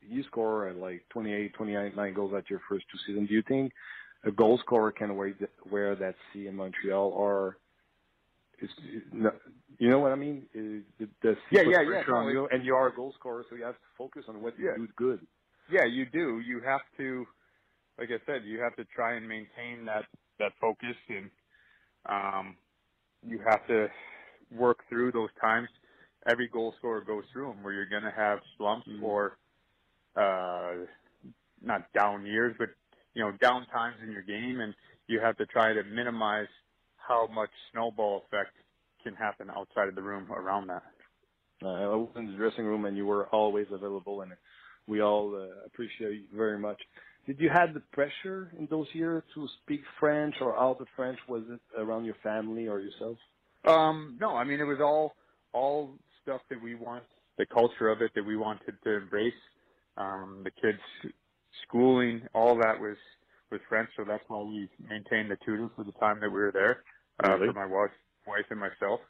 [0.00, 3.28] you score like 28, 29 goals at your first two seasons?
[3.28, 3.72] Do you think
[4.24, 5.34] a goal scorer can wear
[5.70, 7.58] wear that C in Montreal, or
[8.60, 8.70] is,
[9.78, 10.46] you know what I mean?
[10.54, 12.12] Is the, the yeah, yeah, yeah.
[12.12, 14.58] On you, and you are a goal scorer, so you have to focus on what
[14.58, 14.76] you yeah.
[14.76, 15.20] do good.
[15.70, 16.40] Yeah, you do.
[16.40, 17.26] You have to,
[17.98, 20.04] like I said, you have to try and maintain that
[20.38, 21.30] that focus, and
[22.06, 22.56] um,
[23.26, 23.88] you have to
[24.50, 25.68] work through those times.
[26.28, 29.04] Every goal scorer goes through them where you're going to have slumps mm-hmm.
[29.04, 29.38] or
[30.16, 30.84] uh,
[31.62, 32.68] not down years, but
[33.14, 34.74] you know down times in your game, and
[35.06, 36.48] you have to try to minimize
[36.96, 38.52] how much snowball effect
[39.02, 40.82] can happen outside of the room around that.
[41.62, 44.32] Uh, I was in the dressing room, and you were always available, and
[44.86, 46.80] we all uh, appreciate you very much.
[47.28, 51.18] Did you have the pressure in those years to speak French or out of French?
[51.28, 53.18] Was it around your family or yourself?
[53.66, 55.12] Um, no, I mean it was all
[55.52, 57.04] all stuff that we want,
[57.36, 59.34] the culture of it that we wanted to embrace.
[59.98, 61.12] Um, the kids'
[61.66, 62.96] schooling, all that was
[63.50, 66.52] was French, so that's why we maintained the tutor for the time that we were
[66.52, 66.82] there
[67.22, 67.48] uh, really?
[67.48, 67.90] for my wife,
[68.26, 69.00] wife and myself.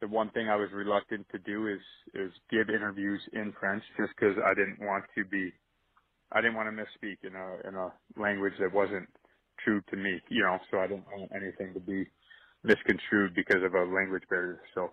[0.00, 1.80] The one thing I was reluctant to do is
[2.12, 5.52] is give interviews in French, just because I didn't want to be,
[6.32, 9.08] I didn't want to misspeak in a in a language that wasn't
[9.64, 10.58] true to me, you know.
[10.70, 12.06] So I didn't want anything to be
[12.64, 14.60] misconstrued because of a language barrier.
[14.74, 14.90] So,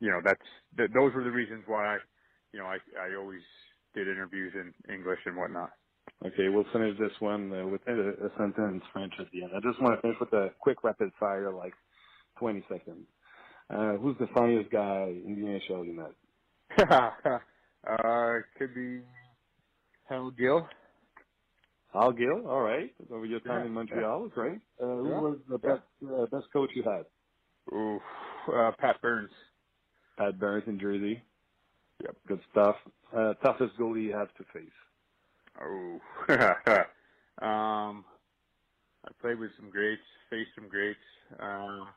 [0.00, 1.98] you know, that's th- those were the reasons why I,
[2.52, 3.42] you know, I I always
[3.94, 5.72] did interviews in English and whatnot.
[6.24, 7.92] Okay, we'll finish this one uh, with a,
[8.26, 9.52] a sentence French at the end.
[9.56, 11.74] I just want to finish with a quick rapid fire, like
[12.38, 13.06] 20 seconds.
[13.70, 16.16] Uh, who's the funniest guy in the NHL United?
[16.80, 19.02] uh, could be
[20.08, 20.68] Hal Gill.
[21.92, 22.92] Hal Gill, all right.
[23.10, 24.34] Over your time yeah, in Montreal, yeah.
[24.34, 24.58] great.
[24.80, 27.04] Uh, who yeah, was the best uh, best coach you had?
[27.72, 28.00] Ooh,
[28.52, 29.30] uh, Pat Burns.
[30.18, 31.22] Pat Burns in Jersey.
[32.02, 32.16] Yep.
[32.26, 32.76] Good stuff.
[33.16, 34.70] Uh, toughest goalie you have to face?
[35.60, 36.00] Oh,
[37.46, 38.04] um,
[39.04, 40.98] I played with some greats, faced some greats.
[41.38, 41.88] Um,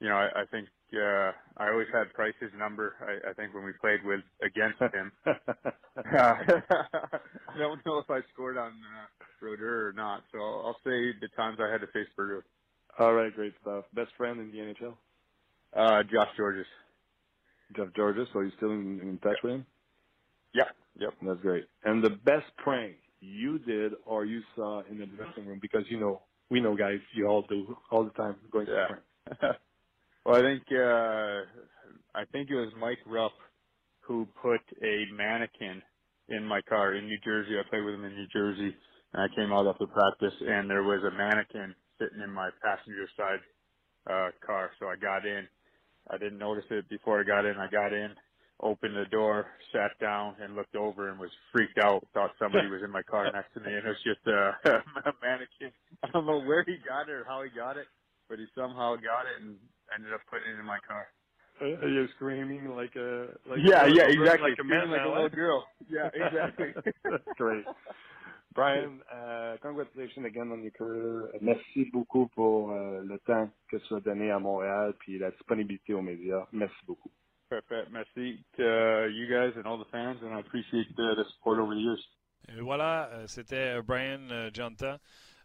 [0.00, 2.94] you know, I, I think uh, I always had Price's number.
[3.00, 5.32] I, I think when we played with against him, uh,
[5.98, 10.22] I don't know if I scored on uh, Brodeur or not.
[10.32, 12.44] So I'll, I'll say the times I had to face Brodeur.
[12.98, 13.84] All right, great stuff.
[13.94, 14.94] Best friend in the NHL?
[15.74, 16.66] Uh, Josh Georges.
[17.76, 18.28] Jeff Georges.
[18.32, 19.66] So you still in, in touch with him?
[20.54, 20.64] Yeah.
[20.98, 21.14] Yep.
[21.22, 21.64] That's great.
[21.84, 25.98] And the best prank you did or you saw in the dressing room because you
[25.98, 28.86] know we know guys you all do all the time going yeah.
[28.86, 29.56] to prank.
[30.26, 33.32] well, I think uh I think it was Mike Rupp
[34.00, 35.82] who put a mannequin
[36.28, 37.52] in my car in New Jersey.
[37.58, 38.74] I played with him in New Jersey,
[39.12, 43.08] and I came out after practice, and there was a mannequin sitting in my passenger
[43.16, 43.40] side
[44.10, 44.70] uh car.
[44.80, 45.46] So I got in.
[46.10, 47.56] I didn't notice it before I got in.
[47.58, 48.14] I got in,
[48.60, 52.06] opened the door, sat down, and looked over and was freaked out.
[52.14, 54.58] Thought somebody was in my car next to me, and it was just a,
[55.10, 55.70] a mannequin.
[56.02, 57.86] I don't know where he got it or how he got it,
[58.28, 59.58] but he somehow got it and
[59.94, 61.06] ended up putting it in my car.
[61.60, 65.08] Uh, you're screaming like a like yeah a yeah exactly like a man like a
[65.08, 67.64] little girl yeah exactly that's great
[68.54, 73.94] Brian uh, congratulations again on your career merci beaucoup pour uh, le temps que tu
[73.94, 77.10] as donné à Montréal puis la disponibilité aux médias merci beaucoup
[77.48, 77.92] Perfect.
[77.92, 81.60] Merci to uh, you guys and all the fans, and I appreciate the, the support
[81.60, 82.02] over the years.
[82.48, 84.98] Et voilà, euh, c'était Brian euh, Jonta.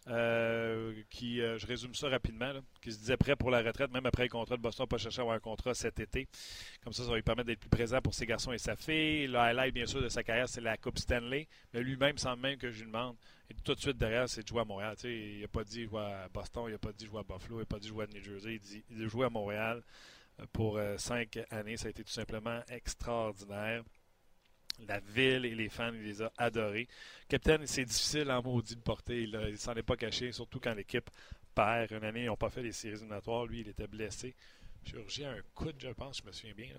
[0.07, 4.05] Euh, qui, euh, je résume ça rapidement, qui se disait prêt pour la retraite, même
[4.07, 6.27] après le contrat de Boston, pas chercher à avoir un contrat cet été.
[6.83, 9.27] Comme ça, ça va lui permettre d'être plus présent pour ses garçons et sa fille.
[9.27, 11.47] Le highlight, bien sûr, de sa carrière, c'est la Coupe Stanley.
[11.71, 13.15] Mais lui-même, sans même que je lui demande,
[13.51, 14.95] et tout de suite derrière, c'est de jouer à Montréal.
[15.03, 17.59] Il n'a pas dit jouer à Boston, il n'a pas dit jouer à Buffalo, il
[17.59, 18.55] n'a pas dit jouer à New Jersey.
[18.55, 19.83] Il dit, il jouer à Montréal
[20.51, 21.77] pour euh, cinq années.
[21.77, 23.83] Ça a été tout simplement extraordinaire.
[24.87, 26.87] La ville et les fans, il les a adorés.
[27.27, 29.23] Capitaine, c'est difficile en maudit de porter.
[29.23, 31.09] Il, ne s'en est pas caché, surtout quand l'équipe
[31.53, 31.91] perd.
[31.91, 33.45] Une année, ils n'ont pas fait les séries éliminatoires.
[33.45, 34.35] Lui, il était blessé.
[34.83, 36.75] Chirurgie à un coude, je pense, je me souviens bien.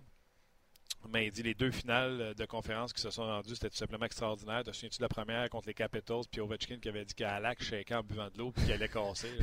[1.08, 4.06] Mais il dit les deux finales de conférence qui se sont rendues, c'était tout simplement
[4.06, 4.62] extraordinaire.
[4.62, 7.62] Te souviens-tu de la première contre les Capitals, puis Ovechkin qui avait dit qu'à Alak
[7.62, 9.30] shakeait en buvant de l'eau, puis qu'il allait casser.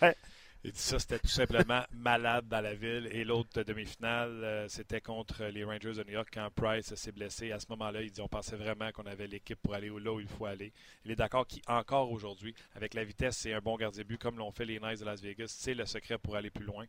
[0.70, 3.06] Dit ça, c'était tout simplement malade dans la ville.
[3.12, 7.52] Et l'autre demi-finale, euh, c'était contre les Rangers de New York quand Price s'est blessé.
[7.52, 10.20] À ce moment-là, il dit on pensait vraiment qu'on avait l'équipe pour aller là où
[10.20, 10.72] il faut aller.
[11.04, 14.52] Il est d'accord qu'encore aujourd'hui, avec la vitesse, c'est un bon gardien but comme l'ont
[14.52, 15.54] fait les Knights de Las Vegas.
[15.54, 16.86] C'est le secret pour aller plus loin.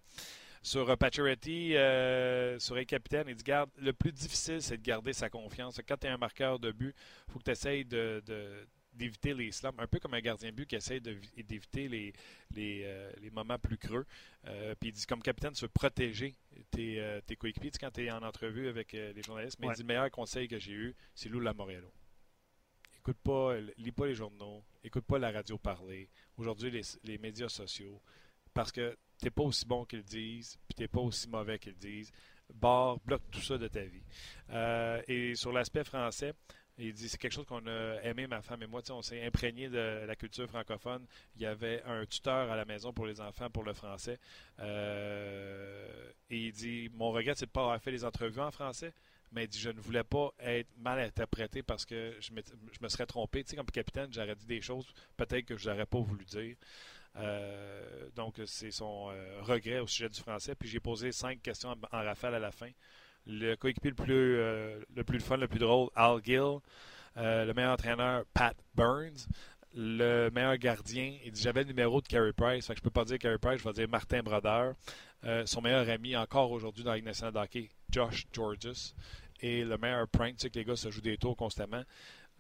[0.66, 4.84] Sur euh, Pacioretty, euh, sur les capitaines, il dit garde, le plus difficile, c'est de
[4.84, 5.80] garder sa confiance.
[5.88, 6.96] Quand tu es un marqueur de but,
[7.28, 8.24] il faut que tu essayes de,
[8.96, 12.14] d'éviter les slams, un peu comme un gardien de but qui essaie d'éviter les,
[12.54, 14.06] les, les, moments plus creux.
[14.80, 16.36] puis il dit, comme capitaine, tu veux protéger
[16.72, 17.72] tes, tes coéquipiers.
[17.80, 20.60] quand tu es en entrevue avec les journalistes, mais il dit, le meilleur conseil que
[20.60, 21.92] j'ai eu, c'est Lou Lamoriello.
[23.00, 26.10] Écoute pas, lis pas les journaux, écoute pas la radio parler.
[26.38, 28.02] Aujourd'hui, les, les médias sociaux,
[28.52, 32.12] parce que t'es pas aussi bon qu'ils disent, puis t'es pas aussi mauvais qu'ils disent.
[32.54, 34.04] Barre, bloque tout ça de ta vie.
[34.52, 36.34] Euh, et sur l'aspect français,
[36.78, 38.82] il dit c'est quelque chose qu'on a aimé, ma femme et moi.
[38.90, 41.06] On s'est imprégné de la culture francophone.
[41.36, 44.20] Il y avait un tuteur à la maison pour les enfants pour le français.
[44.60, 48.52] Euh, et il dit Mon regret, c'est de ne pas avoir fait les entrevues en
[48.52, 48.94] français.
[49.32, 53.06] Mais il dit Je ne voulais pas être mal interprété parce que je, me serais
[53.06, 53.44] trompé.
[53.44, 56.58] Tu sais, comme capitaine, j'aurais dit des choses peut-être que je n'aurais pas voulu dire.
[57.18, 60.56] Euh, donc, c'est son euh, regret au sujet du français.
[60.56, 62.70] Puis j'ai posé cinq questions en, rafale à la fin.
[63.28, 66.60] Le coéquipier le plus, euh, le plus fun, le plus drôle, Al Gill.
[67.16, 69.28] le meilleur entraîneur, Pat Burns.
[69.78, 72.68] Le meilleur gardien, il dit j'avais le numéro de Carey Price.
[72.68, 74.76] Fait que je peux pas dire Carey Price, je vais dire Martin Brodeur.
[75.46, 77.48] son meilleur ami encore aujourd'hui dans la Ligue nationale
[77.92, 78.94] Josh Georges.
[79.42, 81.84] Et le meilleur prank, tu sais que les gars se jouent des tours constamment.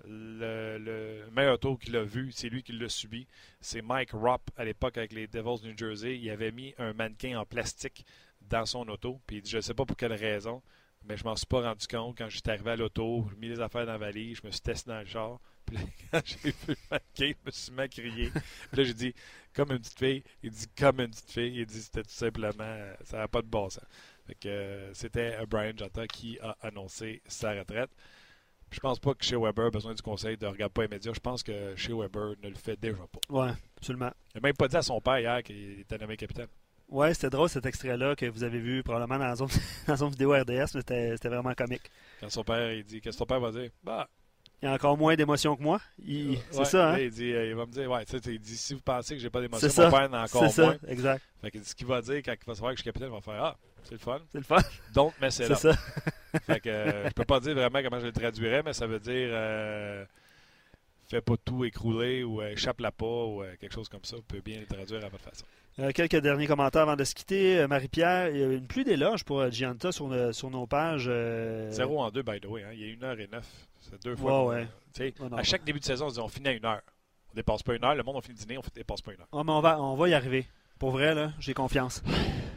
[0.04, 3.28] Le, meilleur tour qu'il a vu, c'est lui qui l'a subi.
[3.62, 6.18] C'est Mike Rupp à l'époque avec les Devils de New Jersey.
[6.18, 8.06] Il avait mis un mannequin en plastique
[8.50, 9.20] dans son auto.
[9.28, 10.62] Puis il dit Je ne sais pas pour quelle raison,
[11.04, 12.18] mais je m'en suis pas rendu compte.
[12.18, 14.62] Quand j'étais arrivé à l'auto, j'ai mis les affaires dans la valise, je me suis
[14.62, 15.40] testé dans le char.
[15.66, 15.78] Puis
[16.12, 18.30] quand j'ai vu mannequin, je me suis mis à crier.
[18.32, 19.14] Puis là, j'ai dit
[19.54, 20.24] Comme une petite fille.
[20.44, 21.60] Il dit Comme une petite fille.
[21.60, 23.86] Il dit C'était tout simplement, ça n'a pas de bon sens.
[24.40, 27.92] que, euh, c'était Brian Jota qui a annoncé sa retraite.
[28.72, 31.14] Je pense pas que chez Weber a besoin du conseil de regarder pas les médias.
[31.14, 33.20] Je pense que chez Weber ne le fait déjà pas.
[33.30, 34.12] Oui, absolument.
[34.34, 36.48] Il n'a même pas dit à son père hier qu'il était nommé capitaine.
[36.90, 39.50] Oui, c'était drôle cet extrait-là que vous avez vu probablement dans zone,
[39.88, 40.82] dans vidéo RDS, mais
[41.16, 41.90] c'était vraiment comique.
[42.20, 43.70] Quand son père, il dit, qu'est-ce que ton père va dire?
[43.84, 44.08] Bah,
[44.62, 45.80] il a encore moins d'émotions que moi.
[46.52, 47.00] c'est ça, hein?
[47.00, 49.16] Il, dit, euh, il va me dire, ouais, tu sais, il dit, si vous pensez
[49.16, 50.50] que j'ai pas d'émotions, mon père en a encore moins.
[50.50, 51.24] C'est ça, exact.
[51.42, 53.16] Fait que ce qu'il va dire quand il va savoir que je suis capitaine, il
[53.16, 54.20] va faire, ah, c'est le fun.
[54.32, 54.58] C'est le fun.
[54.94, 55.56] Donc, mais c'est là.
[55.56, 55.78] C'est ça.
[56.40, 59.00] fait que euh, je peux pas dire vraiment comment je le traduirais, mais ça veut
[59.00, 60.06] dire euh,
[61.10, 64.16] fais pas tout écrouler ou euh, échappe la pas ou quelque chose comme ça.
[64.18, 65.46] Vous pouvez bien le traduire à votre façon.
[65.94, 67.66] quelques derniers commentaires avant de se quitter.
[67.68, 71.06] Marie-Pierre, il y a une pluie d'éloges pour Gianta sur, sur, nos pages.
[71.06, 72.64] 0 en 2, by the way.
[72.64, 72.70] Hein.
[72.74, 73.48] Il y a une heure et neuf.
[73.82, 74.46] C'est deux fois.
[74.46, 74.68] Ouais,
[75.00, 75.14] ouais.
[75.38, 76.82] à chaque début de saison, on dit on finit à une heure.
[77.32, 77.96] On dépasse pas une heure.
[77.96, 79.28] Le monde, on finit dîner, on dépasse pas une heure.
[79.32, 80.48] Ah, mais on va, on va y arriver.
[80.80, 82.04] Pour vrai, là, j'ai confiance.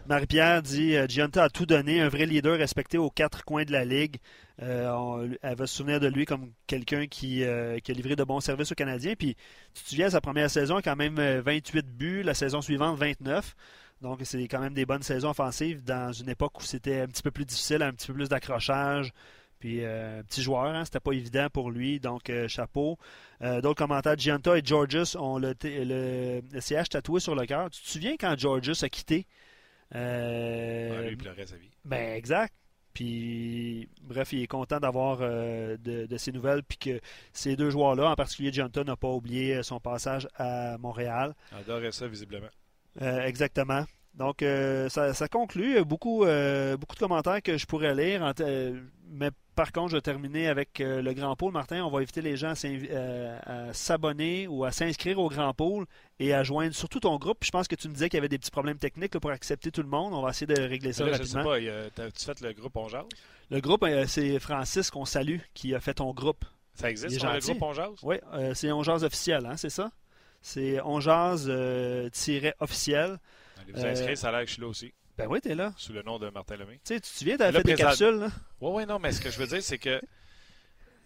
[0.09, 3.73] Marie-Pierre dit euh, Gianta a tout donné, un vrai leader respecté aux quatre coins de
[3.73, 4.17] la ligue.
[4.61, 8.25] Euh, elle va se souvenir de lui comme quelqu'un qui, euh, qui, a livré de
[8.25, 9.15] bons services aux Canadiens.
[9.17, 9.37] Puis,
[9.75, 13.55] tu te souviens, sa première saison, quand même 28 buts, la saison suivante, 29.
[14.01, 17.23] Donc, c'est quand même des bonnes saisons offensives dans une époque où c'était un petit
[17.23, 19.13] peu plus difficile, un petit peu plus d'accrochage.
[19.59, 22.97] Puis, euh, petit joueur, hein, c'était pas évident pour lui, donc euh, chapeau.
[23.43, 27.69] Euh, d'autres commentaires, Gianta et Georges ont le, le, CH tatoué sur le cœur.
[27.71, 29.27] Tu te souviens quand Georges a quitté?
[29.93, 31.71] Lui, il pleurait sa vie.
[31.85, 32.55] Ben, exact.
[32.95, 37.01] Puis, bref, il est content d'avoir de, ces nouvelles, puis que
[37.33, 41.35] ces deux joueurs-là, en particulier Gianta, n'a pas oublié son passage à Montréal.
[41.53, 42.49] Adorait ça, visiblement.
[43.01, 43.85] exactement.
[44.15, 44.39] Donc,
[44.89, 45.85] ça, ça, conclut.
[45.85, 48.35] Beaucoup, beaucoup de commentaires que je pourrais lire.
[49.09, 51.53] mais par contre, je vais terminer avec euh, le Grand Pôle.
[51.53, 55.85] Martin, on va inviter les gens à euh, s'abonner ou à s'inscrire au Grand Pôle
[56.21, 57.39] et à joindre surtout ton groupe.
[57.43, 59.73] je pense que tu me disais qu'il y avait des petits problèmes techniques pour accepter
[59.73, 60.15] tout le monde.
[60.15, 61.57] On va essayer de régler ça rapidement.
[61.57, 62.87] Je sais pas, tu fait le groupe On
[63.51, 66.45] Le groupe, euh, c'est Francis qu'on salue qui a fait ton groupe.
[66.75, 68.17] Ça existe, le groupe On Oui,
[68.55, 69.91] c'est On officiel, hein, c'est ça?
[70.41, 71.01] C'est On
[72.61, 73.19] officiel
[73.61, 74.93] Allez vous inscrire, ça a l'air que je suis là aussi.
[75.19, 75.73] Ben oui, t'es là.
[75.77, 76.75] Sous le nom de Martin Lemay.
[76.85, 78.29] Tu sais, tu te souviens, t'avais fait des capsules, là?
[78.61, 80.01] Oui, oui, non, mais ce que je veux dire, c'est que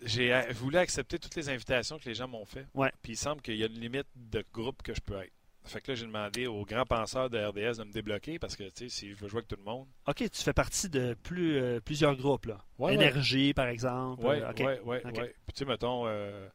[0.02, 2.66] j'ai voulu accepter toutes les invitations que les gens m'ont fait.
[2.74, 2.93] Ouais.
[3.02, 5.32] Puis il semble qu'il y a une limite de groupe que je peux être.
[5.64, 8.64] Fait que là, j'ai demandé aux grands penseurs de RDS de me débloquer parce que,
[8.64, 9.86] tu sais, si je veux jouer avec tout le monde.
[10.06, 12.59] OK, tu fais partie de plus, euh, plusieurs groupes, là.
[12.90, 14.26] Énergie, par exemple.
[14.26, 14.98] Oui, oui, oui.
[15.05, 16.48] Puis, tu sais, mettons, euh,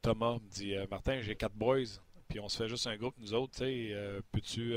[0.00, 3.14] Thomas me dit euh, Martin, j'ai quatre boys, puis on se fait juste un groupe,
[3.18, 3.94] nous autres, tu sais,
[4.32, 4.74] peux-tu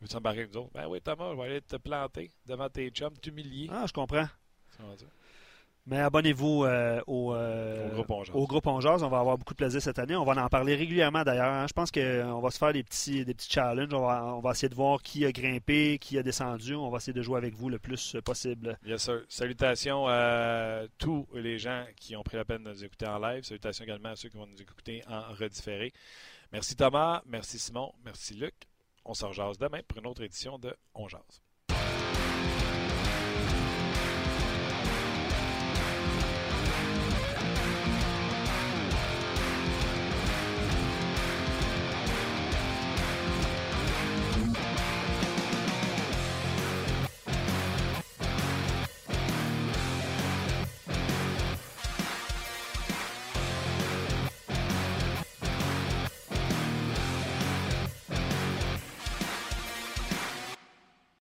[0.00, 0.72] veux-tu embarquer avec nous autres?
[0.72, 3.68] Ben oui, Thomas, je vais aller te planter devant tes chums, t'humilier.
[3.70, 4.26] Ah, je comprends.
[5.86, 7.90] Mais abonnez-vous euh, au, euh,
[8.32, 9.02] au, groupe Ongeaz.
[9.02, 10.14] On va avoir beaucoup de plaisir cette année.
[10.14, 11.52] On va en parler régulièrement d'ailleurs.
[11.52, 11.66] Hein.
[11.66, 13.92] Je pense qu'on va se faire des petits, des petits challenges.
[13.92, 16.74] On va, essayer de voir qui a grimpé, qui a descendu.
[16.74, 18.78] On va essayer de jouer avec vous le plus possible.
[18.84, 19.22] Yes, sir.
[19.28, 23.42] Salutations à tous les gens qui ont pris la peine de nous écouter en live.
[23.42, 25.92] Salutations également à ceux qui vont nous écouter en redifféré.
[26.52, 28.69] Merci Thomas, merci Simon, merci Luc.
[29.04, 31.42] On s'en jase demain pour une autre édition de On Jase.